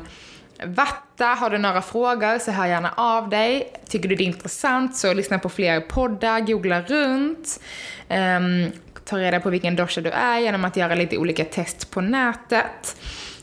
Vatta, 0.65 1.25
har 1.25 1.49
du 1.49 1.58
några 1.58 1.82
frågor 1.82 2.39
så 2.39 2.51
hör 2.51 2.65
gärna 2.65 2.93
av 2.97 3.29
dig. 3.29 3.73
Tycker 3.87 4.10
du 4.10 4.15
det 4.15 4.23
är 4.23 4.25
intressant 4.25 4.96
så 4.96 5.13
lyssna 5.13 5.39
på 5.39 5.50
fler 5.50 5.81
poddar, 5.81 6.39
googla 6.39 6.81
runt. 6.81 7.60
Um, 8.10 8.71
ta 9.06 9.17
reda 9.17 9.39
på 9.39 9.50
vilken 9.50 9.75
dosha 9.75 10.02
du 10.02 10.10
är 10.10 10.39
genom 10.39 10.65
att 10.65 10.77
göra 10.77 10.96
lite 10.96 11.17
olika 11.17 11.46
test 11.46 11.91
på 11.91 12.02
nätet. 12.02 12.98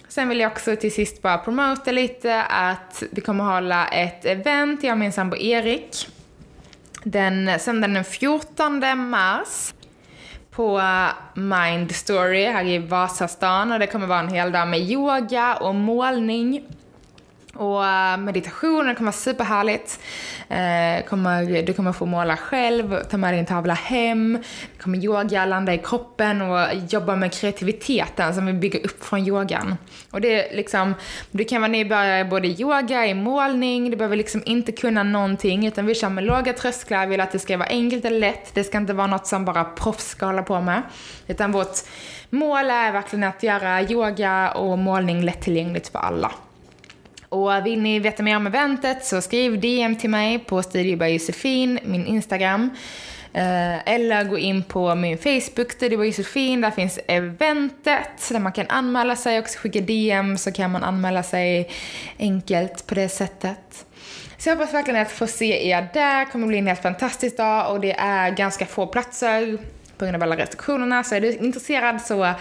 Sen 0.09 0.29
vill 0.29 0.41
jag 0.41 0.53
också 0.53 0.77
till 0.77 0.93
sist 0.93 1.23
bara 1.23 1.39
promota 1.39 1.93
lite 1.93 2.43
att 2.43 3.03
vi 3.11 3.21
kommer 3.21 3.45
hålla 3.45 3.89
ett 3.89 4.25
event, 4.25 4.83
jag 4.83 4.93
och 4.93 4.99
min 4.99 5.13
sambo 5.13 5.37
Erik, 5.37 6.09
den 7.05 7.59
söndagen 7.59 7.95
den 7.95 8.05
14 8.05 8.83
mars 9.11 9.75
på 10.51 10.83
Mind 11.35 11.95
Story 11.95 12.45
här 12.45 12.65
i 12.65 12.79
Vasastan 12.79 13.73
och 13.73 13.79
det 13.79 13.87
kommer 13.87 14.07
vara 14.07 14.21
en 14.21 14.29
hel 14.29 14.53
dag 14.53 14.69
med 14.69 14.81
yoga 14.81 15.57
och 15.57 15.75
målning. 15.75 16.67
Och 17.55 17.87
eh, 17.87 18.17
meditationen 18.17 18.95
kommer 18.95 19.07
vara 19.07 19.19
superhärligt. 19.19 20.01
Eh, 20.49 21.05
kommer, 21.09 21.63
du 21.63 21.73
kommer 21.73 21.93
få 21.93 22.07
måla 22.07 22.37
själv, 22.37 23.03
ta 23.11 23.17
med 23.17 23.35
din 23.35 23.47
tavla 23.47 23.75
hem. 23.75 24.39
Du 24.77 24.83
kommer 24.83 24.99
yoga, 24.99 25.45
landa 25.45 25.75
i 25.75 25.79
kroppen 25.79 26.43
och 26.43 26.67
jobba 26.89 27.17
med 27.17 27.33
kreativiteten 27.33 28.15
som 28.17 28.27
alltså 28.27 28.41
vi 28.41 28.53
bygger 28.53 28.85
upp 28.85 29.05
från 29.05 29.27
yogan. 29.27 29.77
Och 30.11 30.21
det 30.21 30.51
är 30.51 30.57
liksom, 30.57 30.95
du 31.31 31.45
kan 31.45 31.61
vara 31.61 31.73
nybörjare 31.73 32.47
i 32.47 32.61
yoga, 32.61 33.07
i 33.07 33.15
målning, 33.15 33.91
du 33.91 33.97
behöver 33.97 34.17
liksom 34.17 34.43
inte 34.47 34.73
kunna 34.73 35.03
någonting 35.03 35.67
utan 35.67 35.87
vi 35.87 35.95
kör 35.95 36.09
med 36.09 36.25
låga 36.25 36.53
trösklar, 36.53 37.07
vill 37.07 37.21
att 37.21 37.33
det 37.33 37.39
ska 37.39 37.57
vara 37.57 37.69
enkelt 37.69 38.05
och 38.05 38.13
lätt. 38.13 38.55
Det 38.55 38.65
ska 38.65 38.79
inte 38.79 38.93
vara 38.93 39.07
något 39.07 39.27
som 39.27 39.45
bara 39.45 39.65
proffs 39.65 40.09
ska 40.09 40.27
hålla 40.27 40.43
på 40.43 40.61
med. 40.61 40.83
Utan 41.27 41.53
vårt 41.53 41.79
mål 42.31 42.71
är 42.71 42.93
verkligen 42.93 43.25
att 43.25 43.43
göra 43.43 43.83
yoga 43.83 44.51
och 44.51 44.79
målning 44.79 45.23
lättillgängligt 45.25 45.89
för 45.89 45.99
alla. 45.99 46.33
Och 47.31 47.67
vill 47.67 47.81
ni 47.81 47.99
veta 47.99 48.23
mer 48.23 48.37
om 48.37 48.47
eventet 48.47 49.05
så 49.05 49.21
skriv 49.21 49.61
DM 49.61 49.97
till 49.97 50.11
mig 50.11 50.39
på 50.39 50.63
Studio 50.63 50.97
by 50.97 51.07
Josefin, 51.07 51.79
min 51.85 52.07
Instagram. 52.07 52.71
Eh, 53.33 53.89
eller 53.89 54.25
gå 54.25 54.39
in 54.39 54.63
på 54.63 54.95
min 54.95 55.19
Facebook, 55.19 55.73
Studio 55.73 55.99
by 55.99 56.07
Josefin, 56.07 56.61
där 56.61 56.71
finns 56.71 56.99
eventet 57.07 58.29
där 58.31 58.39
man 58.39 58.53
kan 58.53 58.67
anmäla 58.69 59.17
sig 59.17 59.39
och 59.39 59.47
skicka 59.47 59.81
DM 59.81 60.39
så 60.39 60.53
kan 60.53 60.71
man 60.71 60.85
anmäla 60.85 61.23
sig 61.23 61.71
enkelt 62.19 62.87
på 62.87 62.95
det 62.95 63.09
sättet. 63.09 63.87
Så 64.39 64.49
jag 64.49 64.57
hoppas 64.57 64.75
verkligen 64.75 65.03
att 65.03 65.13
få 65.13 65.27
se 65.27 65.69
er 65.69 65.89
där, 65.95 66.25
det 66.25 66.31
kommer 66.33 66.47
bli 66.47 66.59
en 66.59 66.67
helt 66.67 66.83
fantastisk 66.83 67.37
dag 67.37 67.73
och 67.73 67.81
det 67.81 67.93
är 67.93 68.31
ganska 68.31 68.67
få 68.67 68.87
platser 68.87 69.59
på 69.99 70.05
grund 70.05 70.17
av 70.17 70.23
alla 70.23 70.37
restriktionerna. 70.37 71.05
Så 71.05 71.15
är 71.15 71.21
du 71.21 71.37
intresserad 71.37 72.01
så 72.01 72.33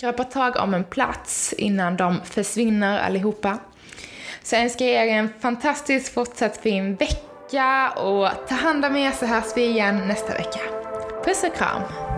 greppa 0.00 0.24
tag 0.24 0.56
om 0.56 0.74
en 0.74 0.84
plats 0.84 1.52
innan 1.52 1.96
de 1.96 2.20
försvinner 2.24 2.98
allihopa. 2.98 3.58
Så 4.44 4.54
jag 4.56 4.62
önskar 4.62 4.84
er 4.84 5.06
en 5.06 5.28
fantastisk 5.40 6.14
fortsatt 6.14 6.56
fin 6.56 6.96
vecka 6.96 7.90
och 7.96 8.48
ta 8.48 8.54
hand 8.54 8.84
om 8.84 8.96
er 8.96 9.10
så 9.10 9.26
hörs 9.26 9.56
vi 9.56 9.64
igen 9.64 10.08
nästa 10.08 10.32
vecka. 10.32 10.60
Puss 11.24 11.44
och 11.44 11.56
kram! 11.56 12.13